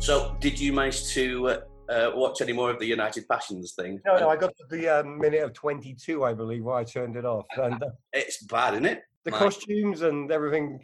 So, 0.00 0.34
did 0.40 0.58
you 0.58 0.72
manage 0.72 1.12
to 1.12 1.48
uh, 1.48 1.60
uh, 1.90 2.10
watch 2.14 2.40
any 2.40 2.54
more 2.54 2.70
of 2.70 2.78
the 2.78 2.86
United 2.86 3.28
Passions 3.28 3.74
thing? 3.74 4.00
No, 4.06 4.18
no, 4.18 4.28
I 4.30 4.36
got 4.36 4.54
to 4.56 4.76
the 4.76 5.00
uh, 5.00 5.02
minute 5.02 5.42
of 5.42 5.52
22, 5.52 6.24
I 6.24 6.32
believe, 6.32 6.64
where 6.64 6.76
I 6.76 6.84
turned 6.84 7.16
it 7.16 7.26
off. 7.26 7.44
And 7.58 7.82
uh, 7.82 7.90
It's 8.14 8.42
bad, 8.44 8.74
isn't 8.74 8.86
it? 8.86 9.02
The 9.24 9.30
My- 9.30 9.38
costumes 9.38 10.02
and 10.02 10.30
everything, 10.32 10.80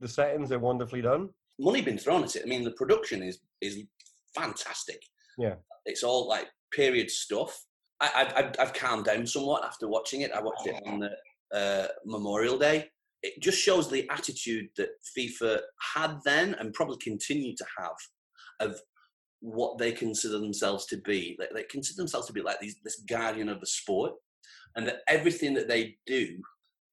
the 0.00 0.08
settings 0.08 0.52
are 0.52 0.58
wonderfully 0.58 1.02
done. 1.02 1.30
money 1.58 1.80
been 1.82 1.98
thrown 1.98 2.22
at 2.24 2.36
it. 2.36 2.42
I 2.44 2.48
mean, 2.48 2.64
the 2.64 2.72
production 2.72 3.22
is 3.22 3.38
is 3.60 3.82
fantastic. 4.34 5.02
Yeah. 5.38 5.56
it's 5.84 6.02
all 6.02 6.28
like 6.28 6.48
period 6.72 7.10
stuff. 7.10 7.52
I, 8.00 8.10
I've, 8.14 8.32
I've 8.36 8.52
I've 8.58 8.72
calmed 8.74 9.04
down 9.04 9.26
somewhat 9.26 9.64
after 9.64 9.88
watching 9.88 10.20
it. 10.22 10.32
I 10.32 10.40
watched 10.42 10.66
it 10.66 10.82
on 10.86 11.00
the 11.00 11.10
uh, 11.56 11.88
Memorial 12.04 12.58
Day. 12.58 12.88
It 13.22 13.40
just 13.42 13.58
shows 13.58 13.90
the 13.90 14.08
attitude 14.10 14.68
that 14.76 14.90
FIFA 15.16 15.60
had 15.94 16.18
then 16.24 16.54
and 16.54 16.74
probably 16.74 16.98
continue 16.98 17.54
to 17.56 17.64
have 17.78 17.96
of 18.60 18.78
what 19.40 19.78
they 19.78 19.92
consider 19.92 20.38
themselves 20.38 20.86
to 20.86 20.96
be. 20.98 21.36
They, 21.38 21.46
they 21.54 21.62
consider 21.64 21.96
themselves 21.96 22.26
to 22.26 22.32
be 22.32 22.42
like 22.42 22.60
these, 22.60 22.76
this 22.84 23.00
guardian 23.08 23.48
of 23.48 23.60
the 23.60 23.66
sport, 23.66 24.12
and 24.76 24.86
that 24.86 25.00
everything 25.08 25.54
that 25.54 25.68
they 25.68 25.96
do 26.06 26.38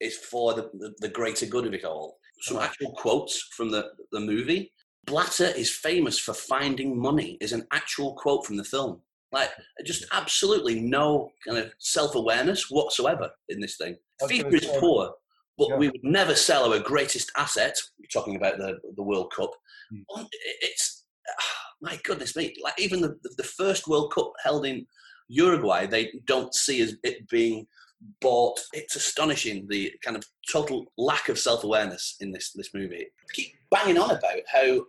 is 0.03 0.17
for 0.17 0.53
the, 0.53 0.69
the, 0.73 0.93
the 0.99 1.09
greater 1.09 1.45
good 1.45 1.65
of 1.65 1.73
it 1.73 1.85
all. 1.85 2.17
Some 2.41 2.57
actual 2.57 2.91
quotes 2.93 3.41
from 3.55 3.71
the, 3.71 3.91
the 4.11 4.19
movie. 4.19 4.71
Blatter 5.05 5.47
is 5.47 5.69
famous 5.71 6.19
for 6.19 6.33
finding 6.33 6.99
money, 6.99 7.37
is 7.41 7.53
an 7.53 7.65
actual 7.71 8.13
quote 8.15 8.45
from 8.45 8.57
the 8.57 8.63
film. 8.63 9.01
Like, 9.31 9.49
just 9.85 10.05
absolutely 10.11 10.79
no 10.81 11.31
kind 11.45 11.57
of 11.57 11.71
self 11.79 12.15
awareness 12.15 12.69
whatsoever 12.69 13.31
in 13.49 13.59
this 13.59 13.77
thing. 13.77 13.97
FIFA 14.21 14.53
is 14.53 14.65
poor, 14.79 15.11
but 15.57 15.69
Yeah. 15.69 15.77
we 15.77 15.87
would 15.89 16.03
never 16.03 16.35
sell 16.35 16.71
our 16.71 16.79
greatest 16.79 17.31
asset. 17.37 17.75
We're 17.99 18.07
talking 18.13 18.35
about 18.35 18.57
the, 18.57 18.77
the 18.95 19.03
World 19.03 19.31
Cup. 19.35 19.51
On- 20.15 20.27
It's, 20.61 21.05
my 21.81 21.99
goodness 22.03 22.35
me, 22.35 22.53
like 22.63 22.79
even 22.79 23.01
the, 23.01 23.17
the 23.37 23.43
first 23.43 23.87
World 23.87 24.13
Cup 24.13 24.31
held 24.43 24.65
in 24.65 24.85
Uruguay, 25.29 25.85
they 25.87 26.11
don't 26.25 26.53
see 26.53 26.81
as 26.81 26.95
it 27.03 27.27
being 27.29 27.65
bought. 28.21 28.59
It's 28.73 28.95
astonishing 28.95 29.67
the 29.69 29.91
kind 30.03 30.17
of 30.17 30.25
total 30.51 30.85
lack 30.97 31.29
of 31.29 31.39
self 31.39 31.63
awareness 31.63 32.15
in 32.19 32.31
this 32.31 32.51
this 32.53 32.73
movie. 32.73 33.05
I 33.05 33.33
keep 33.33 33.53
banging 33.71 33.97
on 33.97 34.11
about 34.11 34.41
how 34.51 34.85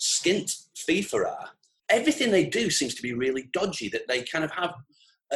skint 0.00 0.52
FIFA 0.88 1.26
are. 1.26 1.48
Everything 1.90 2.30
they 2.30 2.46
do 2.46 2.70
seems 2.70 2.94
to 2.94 3.02
be 3.02 3.14
really 3.14 3.48
dodgy. 3.52 3.88
That 3.88 4.08
they 4.08 4.22
kind 4.22 4.44
of 4.44 4.50
have 4.52 4.74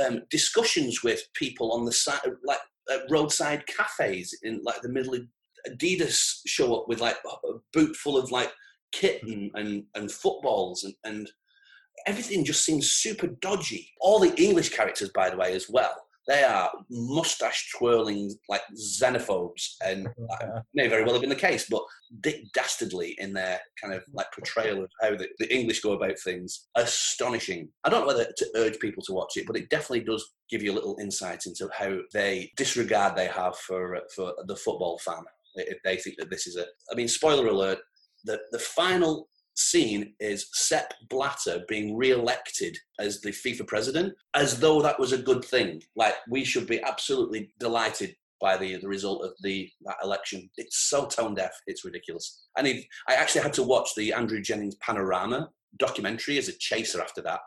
um, 0.02 0.22
discussions 0.30 1.02
with 1.02 1.22
people 1.34 1.72
on 1.72 1.84
the 1.84 1.92
side, 1.92 2.20
like 2.44 2.60
at 2.92 3.02
roadside 3.10 3.64
cafes 3.66 4.36
in 4.42 4.60
like 4.64 4.80
the 4.82 4.88
middle 4.88 5.14
of 5.14 5.22
Adidas 5.68 6.40
show 6.46 6.74
up 6.74 6.88
with 6.88 7.00
like 7.00 7.16
a 7.26 7.52
boot 7.72 7.96
full 7.96 8.18
of 8.18 8.30
like 8.30 8.52
kit 8.92 9.22
and, 9.22 9.50
and, 9.54 9.84
and 9.94 10.12
footballs 10.12 10.84
and, 10.84 10.94
and 11.04 11.30
everything 12.06 12.44
just 12.44 12.64
seems 12.64 12.90
super 12.90 13.26
dodgy. 13.26 13.90
All 14.00 14.18
the 14.18 14.34
English 14.40 14.70
characters, 14.70 15.10
by 15.14 15.30
the 15.30 15.36
way, 15.36 15.54
as 15.54 15.68
well. 15.68 16.03
They 16.26 16.42
are 16.42 16.70
mustache 16.90 17.70
twirling 17.76 18.32
like 18.48 18.62
xenophobes, 18.76 19.74
and 19.84 20.06
that 20.28 20.62
may 20.74 20.88
very 20.88 21.04
well 21.04 21.12
have 21.12 21.20
been 21.20 21.30
the 21.30 21.36
case. 21.36 21.66
But 21.70 21.82
Dick 22.20 22.44
Dastardly 22.52 23.14
in 23.18 23.32
their 23.32 23.60
kind 23.80 23.94
of 23.94 24.02
like 24.12 24.32
portrayal 24.32 24.84
of 24.84 24.90
how 25.00 25.10
the, 25.10 25.28
the 25.38 25.54
English 25.54 25.80
go 25.80 25.92
about 25.92 26.18
things, 26.18 26.68
astonishing. 26.76 27.68
I 27.84 27.90
don't 27.90 28.02
know 28.02 28.06
whether 28.06 28.26
to 28.36 28.50
urge 28.56 28.78
people 28.78 29.02
to 29.06 29.12
watch 29.12 29.36
it, 29.36 29.46
but 29.46 29.56
it 29.56 29.68
definitely 29.68 30.04
does 30.04 30.34
give 30.50 30.62
you 30.62 30.72
a 30.72 30.74
little 30.74 30.96
insight 31.00 31.46
into 31.46 31.68
how 31.76 31.98
they 32.12 32.50
disregard 32.56 33.16
they 33.16 33.28
have 33.28 33.56
for 33.58 34.00
for 34.14 34.34
the 34.46 34.56
football 34.56 34.98
fan 34.98 35.24
if 35.56 35.78
they 35.84 35.96
think 35.96 36.16
that 36.18 36.30
this 36.30 36.46
is 36.46 36.56
a. 36.56 36.64
I 36.90 36.94
mean, 36.94 37.08
spoiler 37.08 37.46
alert: 37.46 37.78
the 38.24 38.40
the 38.50 38.58
final 38.58 39.28
scene 39.54 40.14
is 40.20 40.48
Sepp 40.52 40.94
Blatter 41.08 41.64
being 41.68 41.96
re-elected 41.96 42.76
as 42.98 43.20
the 43.20 43.30
FIFA 43.30 43.66
president, 43.66 44.14
as 44.34 44.60
though 44.60 44.82
that 44.82 44.98
was 44.98 45.12
a 45.12 45.18
good 45.18 45.44
thing. 45.44 45.82
Like 45.96 46.14
we 46.28 46.44
should 46.44 46.66
be 46.66 46.82
absolutely 46.82 47.52
delighted 47.58 48.14
by 48.40 48.56
the 48.56 48.76
the 48.76 48.88
result 48.88 49.24
of 49.24 49.32
the 49.42 49.70
that 49.84 49.96
election. 50.02 50.50
It's 50.56 50.88
so 50.88 51.06
tone 51.06 51.34
deaf, 51.34 51.52
it's 51.66 51.84
ridiculous. 51.84 52.46
And 52.56 52.66
I 52.66 53.14
actually 53.14 53.42
had 53.42 53.52
to 53.54 53.62
watch 53.62 53.90
the 53.96 54.12
Andrew 54.12 54.40
Jennings 54.40 54.76
panorama 54.76 55.50
documentary 55.78 56.38
as 56.38 56.48
a 56.48 56.58
chaser 56.58 57.00
after 57.00 57.20
that, 57.22 57.40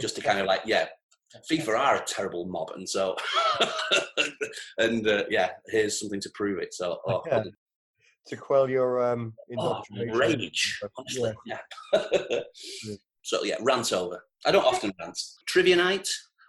just 0.00 0.16
to 0.16 0.22
kind 0.22 0.38
of 0.38 0.46
like, 0.46 0.62
yeah, 0.66 0.86
FIFA 1.50 1.78
are 1.78 1.96
a 1.96 2.04
terrible 2.04 2.46
mob, 2.46 2.72
and 2.74 2.88
so 2.88 3.16
and 4.78 5.06
uh, 5.06 5.24
yeah, 5.30 5.50
here's 5.68 5.98
something 5.98 6.20
to 6.20 6.30
prove 6.34 6.58
it. 6.58 6.74
So 6.74 6.98
oh, 7.06 7.22
yeah. 7.26 7.44
To 8.26 8.36
quell 8.36 8.68
your 8.68 9.02
um, 9.02 9.34
oh, 9.58 9.82
rage, 10.14 10.80
honestly, 10.96 11.32
yeah. 11.46 11.58
yeah. 11.92 12.40
so 13.22 13.44
yeah, 13.44 13.56
rant 13.60 13.92
over. 13.92 14.22
I 14.46 14.52
don't 14.52 14.64
often 14.64 14.92
rant. 15.00 15.18
Trivia 15.46 15.76
night. 15.76 16.08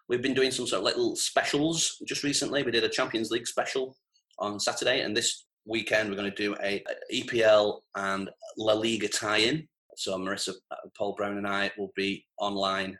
We've 0.09 0.21
been 0.21 0.33
doing 0.33 0.51
some 0.51 0.67
sort 0.67 0.79
of 0.79 0.85
little 0.85 1.15
specials 1.15 2.01
just 2.07 2.23
recently. 2.23 2.63
We 2.63 2.71
did 2.71 2.83
a 2.83 2.89
Champions 2.89 3.31
League 3.31 3.47
special 3.47 3.95
on 4.39 4.59
Saturday, 4.59 5.01
and 5.01 5.15
this 5.15 5.45
weekend 5.65 6.09
we're 6.09 6.17
going 6.17 6.29
to 6.31 6.35
do 6.35 6.55
a, 6.61 6.83
a 7.11 7.21
EPL 7.21 7.79
and 7.95 8.29
La 8.57 8.73
Liga 8.73 9.07
tie-in. 9.07 9.67
So 9.95 10.17
Marissa, 10.17 10.53
uh, 10.71 10.75
Paul 10.97 11.15
Brown, 11.15 11.37
and 11.37 11.47
I 11.47 11.71
will 11.77 11.91
be 11.95 12.25
online 12.39 12.97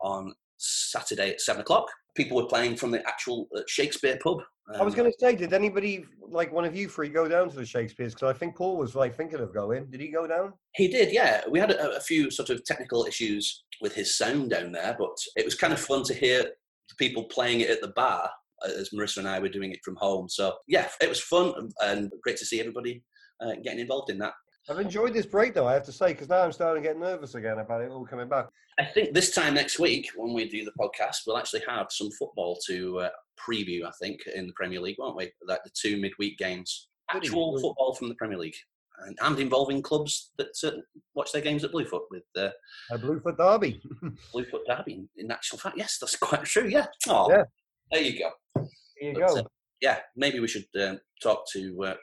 on 0.00 0.34
Saturday 0.58 1.30
at 1.30 1.40
seven 1.40 1.62
o'clock. 1.62 1.86
People 2.14 2.36
were 2.36 2.46
playing 2.46 2.76
from 2.76 2.90
the 2.90 3.06
actual 3.08 3.48
uh, 3.56 3.62
Shakespeare 3.66 4.18
pub. 4.22 4.38
Um, 4.72 4.80
I 4.80 4.84
was 4.84 4.94
going 4.94 5.10
to 5.10 5.18
say, 5.18 5.36
did 5.36 5.52
anybody 5.52 6.06
like 6.26 6.52
one 6.52 6.64
of 6.64 6.74
you 6.74 6.88
three 6.88 7.10
go 7.10 7.28
down 7.28 7.50
to 7.50 7.56
the 7.56 7.66
Shakespeare's? 7.66 8.14
Because 8.14 8.34
I 8.34 8.38
think 8.38 8.56
Paul 8.56 8.76
was 8.76 8.94
like 8.94 9.14
thinking 9.14 9.40
of 9.40 9.52
going. 9.52 9.86
Did 9.90 10.00
he 10.00 10.08
go 10.08 10.26
down? 10.26 10.54
He 10.74 10.88
did, 10.88 11.12
yeah. 11.12 11.42
We 11.50 11.58
had 11.58 11.70
a, 11.70 11.96
a, 11.96 12.00
few 12.00 12.30
sort 12.30 12.48
of 12.48 12.64
technical 12.64 13.04
issues 13.04 13.64
with 13.82 13.94
his 13.94 14.16
sound 14.16 14.50
down 14.50 14.72
there, 14.72 14.96
but 14.98 15.16
it 15.36 15.44
was 15.44 15.54
kind 15.54 15.72
of 15.72 15.80
fun 15.80 16.02
to 16.04 16.14
hear 16.14 16.42
the 16.42 16.94
people 16.98 17.24
playing 17.24 17.60
it 17.60 17.68
at 17.68 17.82
the 17.82 17.88
bar 17.88 18.30
uh, 18.64 18.70
as 18.78 18.90
Marissa 18.90 19.18
and 19.18 19.28
I 19.28 19.38
were 19.38 19.50
doing 19.50 19.72
it 19.72 19.84
from 19.84 19.96
home. 19.96 20.28
So 20.30 20.54
yeah, 20.66 20.88
it 21.00 21.10
was 21.10 21.20
fun 21.20 21.70
and 21.82 22.10
great 22.22 22.38
to 22.38 22.46
see 22.46 22.60
everybody 22.60 23.02
uh, 23.42 23.52
getting 23.62 23.80
involved 23.80 24.10
in 24.10 24.18
that. 24.18 24.32
I've 24.70 24.78
enjoyed 24.78 25.12
this 25.12 25.26
break 25.26 25.52
though, 25.52 25.68
I 25.68 25.74
have 25.74 25.84
to 25.84 25.92
say, 25.92 26.08
because 26.08 26.30
now 26.30 26.42
I'm 26.42 26.52
starting 26.52 26.82
to 26.82 26.88
get 26.88 26.98
nervous 26.98 27.34
again 27.34 27.58
about 27.58 27.82
it 27.82 27.90
all 27.90 28.06
coming 28.06 28.30
back. 28.30 28.46
I 28.78 28.84
think 28.84 29.12
this 29.12 29.34
time 29.34 29.54
next 29.54 29.78
week, 29.78 30.08
when 30.16 30.32
we 30.32 30.48
do 30.48 30.64
the 30.64 30.72
podcast, 30.80 31.18
we'll 31.26 31.36
actually 31.36 31.62
have 31.68 31.88
some 31.90 32.10
football 32.18 32.58
to 32.66 33.00
uh, 33.00 33.08
preview. 33.38 33.84
I 33.84 33.92
think 34.00 34.20
in 34.34 34.46
the 34.46 34.52
Premier 34.54 34.80
League, 34.80 34.96
won't 34.98 35.16
we? 35.16 35.30
Like 35.46 35.62
the 35.64 35.70
two 35.74 36.00
midweek 36.00 36.38
games, 36.38 36.88
actual 37.10 37.58
football 37.60 37.94
from 37.94 38.08
the 38.08 38.14
Premier 38.14 38.38
League, 38.38 38.56
and, 39.00 39.18
and 39.22 39.38
involving 39.38 39.82
clubs 39.82 40.30
that 40.38 40.54
uh, 40.64 40.72
watch 41.14 41.32
their 41.32 41.42
games 41.42 41.64
at 41.64 41.72
Bluefoot 41.72 42.04
with 42.10 42.24
uh, 42.36 42.50
a 42.90 42.98
Bluefoot 42.98 43.36
derby. 43.38 43.80
Bluefoot 44.32 44.62
derby. 44.66 45.06
In 45.16 45.30
actual 45.30 45.58
fact, 45.58 45.76
yes, 45.76 45.98
that's 46.00 46.16
quite 46.20 46.44
true. 46.44 46.68
Yeah. 46.68 46.86
Oh, 47.08 47.30
yeah. 47.30 47.44
There 47.90 48.02
you 48.02 48.18
go. 48.18 48.30
There 48.54 48.64
you 49.00 49.14
but, 49.14 49.28
go. 49.28 49.40
Uh, 49.40 49.44
yeah, 49.80 49.98
maybe 50.16 50.40
we 50.40 50.48
should 50.48 50.66
um, 50.80 50.98
talk 51.22 51.44
to 51.52 51.84
uh, 51.84 51.94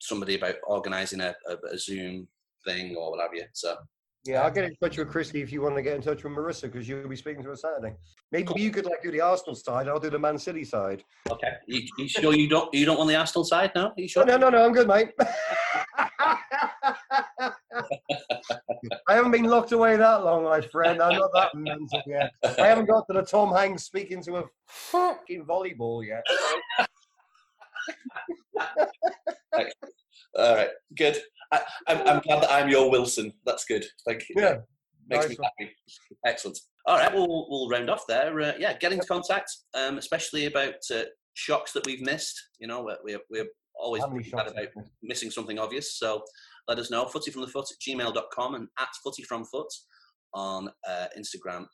somebody 0.00 0.34
about 0.36 0.56
organising 0.66 1.20
a, 1.20 1.34
a, 1.48 1.56
a, 1.72 1.78
Zoom 1.78 2.28
thing 2.66 2.96
or 2.96 3.12
what 3.12 3.20
have 3.20 3.34
you. 3.34 3.44
So. 3.52 3.76
Yeah, 4.24 4.42
I'll 4.42 4.50
get 4.50 4.64
um, 4.64 4.70
in 4.70 4.76
touch 4.76 4.98
with 4.98 5.08
Christy 5.08 5.40
if 5.40 5.50
you 5.50 5.62
want 5.62 5.76
to 5.76 5.82
get 5.82 5.96
in 5.96 6.02
touch 6.02 6.24
with 6.24 6.32
Marissa 6.34 6.62
because 6.62 6.86
you'll 6.86 7.08
be 7.08 7.16
speaking 7.16 7.42
to 7.42 7.48
her 7.48 7.56
Saturday. 7.56 7.94
Maybe 8.30 8.48
cool. 8.48 8.58
you 8.58 8.70
could 8.70 8.84
like 8.84 9.02
do 9.02 9.10
the 9.10 9.22
Arsenal 9.22 9.54
side. 9.54 9.88
I'll 9.88 9.98
do 9.98 10.10
the 10.10 10.18
Man 10.18 10.38
City 10.38 10.62
side. 10.62 11.02
Okay. 11.30 11.52
You, 11.66 11.80
you 11.96 12.06
sure 12.06 12.34
you 12.34 12.46
don't 12.46 12.72
you 12.74 12.84
don't 12.84 12.98
want 12.98 13.08
the 13.08 13.16
Arsenal 13.16 13.44
side 13.44 13.72
now? 13.74 13.86
Are 13.86 13.94
you 13.96 14.08
sure? 14.08 14.26
No, 14.26 14.36
no, 14.36 14.50
no. 14.50 14.62
I'm 14.62 14.74
good, 14.74 14.88
mate. 14.88 15.12
I 19.08 19.14
haven't 19.14 19.30
been 19.30 19.44
locked 19.44 19.72
away 19.72 19.96
that 19.96 20.24
long, 20.24 20.44
my 20.44 20.60
friend. 20.60 21.00
I'm 21.00 21.18
not 21.18 21.30
that 21.34 21.54
mental 21.54 22.02
yet. 22.06 22.32
I 22.58 22.66
haven't 22.66 22.86
got 22.86 23.06
to 23.06 23.14
the 23.14 23.22
Tom 23.22 23.54
Hanks 23.54 23.84
speaking 23.84 24.22
to 24.24 24.36
a 24.36 24.44
fucking 24.66 25.46
volleyball 25.46 26.06
yet. 26.06 26.24
All 30.38 30.54
right, 30.54 30.68
good. 30.94 31.20
I, 31.52 31.60
am 31.88 32.20
glad 32.20 32.42
that 32.42 32.52
I'm 32.52 32.68
your 32.68 32.90
Wilson. 32.90 33.32
That's 33.44 33.64
good. 33.64 33.84
Thank 34.06 34.28
you. 34.28 34.36
Yeah, 34.38 34.56
makes 35.08 35.28
nice 35.28 35.38
me 35.38 35.44
happy. 35.44 35.72
Excellent. 36.26 36.58
All 36.86 36.96
right, 36.96 37.12
we'll 37.12 37.46
we'll 37.48 37.68
round 37.68 37.90
off 37.90 38.04
there. 38.08 38.40
Uh, 38.40 38.52
yeah, 38.58 38.76
get 38.78 38.92
into 38.92 39.06
contact, 39.06 39.50
um, 39.74 39.98
especially 39.98 40.46
about 40.46 40.74
uh, 40.94 41.02
shocks 41.34 41.72
that 41.72 41.86
we've 41.86 42.02
missed. 42.02 42.40
You 42.58 42.68
know, 42.68 42.88
we're 43.04 43.18
we're 43.30 43.46
always 43.80 44.02
bad 44.32 44.48
about 44.48 44.68
missing 45.02 45.30
something 45.30 45.58
obvious. 45.58 45.98
So 45.98 46.22
let 46.68 46.78
us 46.78 46.90
know. 46.90 47.06
Footy 47.06 47.30
from 47.30 47.42
the 47.42 47.48
foot 47.48 47.66
at 47.70 47.78
gmail.com 47.80 48.54
and 48.54 48.68
at 48.78 48.88
footy 49.02 49.22
from 49.24 49.44
foot 49.44 49.72
on 50.34 50.68
uh, 50.88 51.06
Instagram, 51.18 51.66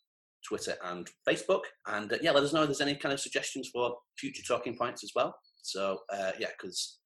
Twitter, 0.47 0.75
and 0.85 1.09
Facebook. 1.29 1.63
And 1.87 2.13
uh, 2.13 2.17
yeah, 2.23 2.31
let 2.31 2.45
us 2.45 2.53
know 2.53 2.63
if 2.63 2.69
there's 2.69 2.81
any 2.81 2.97
kind 2.97 3.13
of 3.13 3.21
suggestions 3.21 3.69
for 3.73 3.95
future 4.19 4.43
talking 4.47 4.77
points 4.77 5.05
as 5.05 5.13
well. 5.15 5.35
So 5.63 5.99
uh, 6.13 6.33
yeah, 6.39 6.49
because 6.59 6.99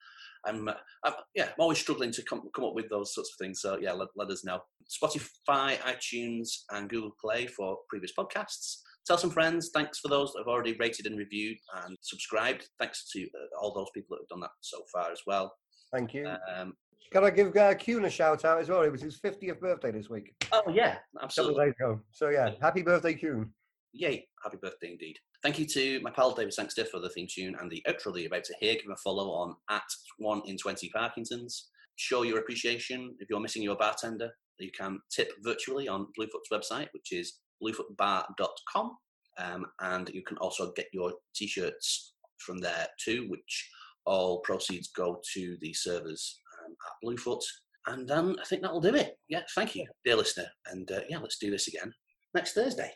I'm, 0.46 0.68
uh, 0.68 0.74
I'm, 1.04 1.12
yeah, 1.34 1.44
I'm 1.44 1.60
always 1.60 1.78
struggling 1.78 2.12
to 2.12 2.22
come 2.22 2.48
come 2.54 2.64
up 2.64 2.74
with 2.74 2.88
those 2.88 3.14
sorts 3.14 3.32
of 3.32 3.44
things. 3.44 3.60
So 3.60 3.78
yeah, 3.80 3.92
let, 3.92 4.08
let 4.16 4.30
us 4.30 4.44
know. 4.44 4.60
Spotify, 4.88 5.78
iTunes, 5.78 6.48
and 6.70 6.88
Google 6.88 7.12
Play 7.20 7.46
for 7.46 7.78
previous 7.88 8.12
podcasts. 8.18 8.78
Tell 9.06 9.18
some 9.18 9.30
friends. 9.30 9.70
Thanks 9.72 9.98
for 9.98 10.08
those 10.08 10.32
that 10.32 10.40
have 10.40 10.48
already 10.48 10.74
rated 10.78 11.06
and 11.06 11.18
reviewed 11.18 11.56
and 11.84 11.96
subscribed. 12.00 12.68
Thanks 12.78 13.10
to 13.12 13.22
uh, 13.22 13.60
all 13.60 13.72
those 13.74 13.88
people 13.94 14.16
that 14.16 14.22
have 14.22 14.28
done 14.28 14.40
that 14.40 14.50
so 14.60 14.82
far 14.92 15.10
as 15.10 15.20
well. 15.26 15.54
Thank 15.92 16.14
you. 16.14 16.28
Um, 16.54 16.74
Can 17.12 17.24
I 17.24 17.30
give 17.30 17.56
uh, 17.56 17.74
Kuhn 17.74 18.04
a 18.04 18.10
shout 18.10 18.44
out 18.44 18.60
as 18.60 18.68
well? 18.68 18.82
It 18.82 18.92
was 18.92 19.00
his 19.00 19.18
50th 19.18 19.58
birthday 19.58 19.90
this 19.90 20.08
week. 20.08 20.34
Oh, 20.52 20.62
yeah, 20.72 20.98
absolutely. 21.22 21.72
So, 22.12 22.28
yeah, 22.28 22.50
happy 22.60 22.82
birthday, 22.82 23.14
Kuhn. 23.14 23.52
Yay, 23.92 24.26
happy 24.42 24.56
birthday 24.60 24.92
indeed. 24.92 25.16
Thank 25.42 25.58
you 25.58 25.66
to 25.66 26.00
my 26.00 26.10
pal 26.10 26.34
David 26.34 26.52
Sangster 26.52 26.84
for 26.84 27.00
the 27.00 27.08
theme 27.10 27.26
tune 27.28 27.56
and 27.60 27.70
the 27.70 27.84
outro 27.88 28.12
that 28.12 28.20
you're 28.20 28.28
about 28.28 28.44
to 28.44 28.54
hear. 28.60 28.74
Give 28.74 28.84
him 28.84 28.92
a 28.92 28.96
follow 28.96 29.30
on 29.30 29.56
at 29.68 29.82
1 30.18 30.42
in 30.46 30.56
20 30.56 30.90
Parkinson's. 30.90 31.68
Show 31.96 32.22
your 32.22 32.38
appreciation. 32.38 33.16
If 33.18 33.28
you're 33.28 33.40
missing 33.40 33.62
your 33.62 33.76
bartender, 33.76 34.30
you 34.58 34.70
can 34.70 35.00
tip 35.10 35.32
virtually 35.42 35.88
on 35.88 36.06
Bluefoot's 36.18 36.50
website, 36.52 36.88
which 36.92 37.12
is 37.12 37.38
bluefootbar.com. 37.62 38.96
Um, 39.38 39.66
and 39.80 40.08
you 40.10 40.22
can 40.22 40.36
also 40.38 40.72
get 40.72 40.86
your 40.92 41.12
t 41.34 41.46
shirts 41.46 42.14
from 42.38 42.58
there 42.58 42.86
too, 43.02 43.26
which 43.28 43.70
all 44.06 44.40
proceeds 44.40 44.88
go 44.88 45.20
to 45.34 45.56
the 45.60 45.72
servers 45.72 46.40
um, 46.64 46.72
at 46.72 46.92
Bluefoot. 47.02 47.42
And 47.86 48.10
um, 48.10 48.36
I 48.40 48.44
think 48.44 48.62
that'll 48.62 48.80
do 48.80 48.94
it. 48.94 49.16
Yeah, 49.28 49.42
thank 49.54 49.74
you, 49.74 49.86
dear 50.04 50.16
listener. 50.16 50.46
And 50.66 50.90
uh, 50.92 51.00
yeah, 51.08 51.18
let's 51.18 51.38
do 51.38 51.50
this 51.50 51.68
again 51.68 51.92
next 52.34 52.52
Thursday. 52.52 52.92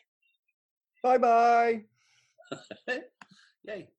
Bye 1.04 1.18
bye. 1.18 1.84
Yay. 3.64 3.93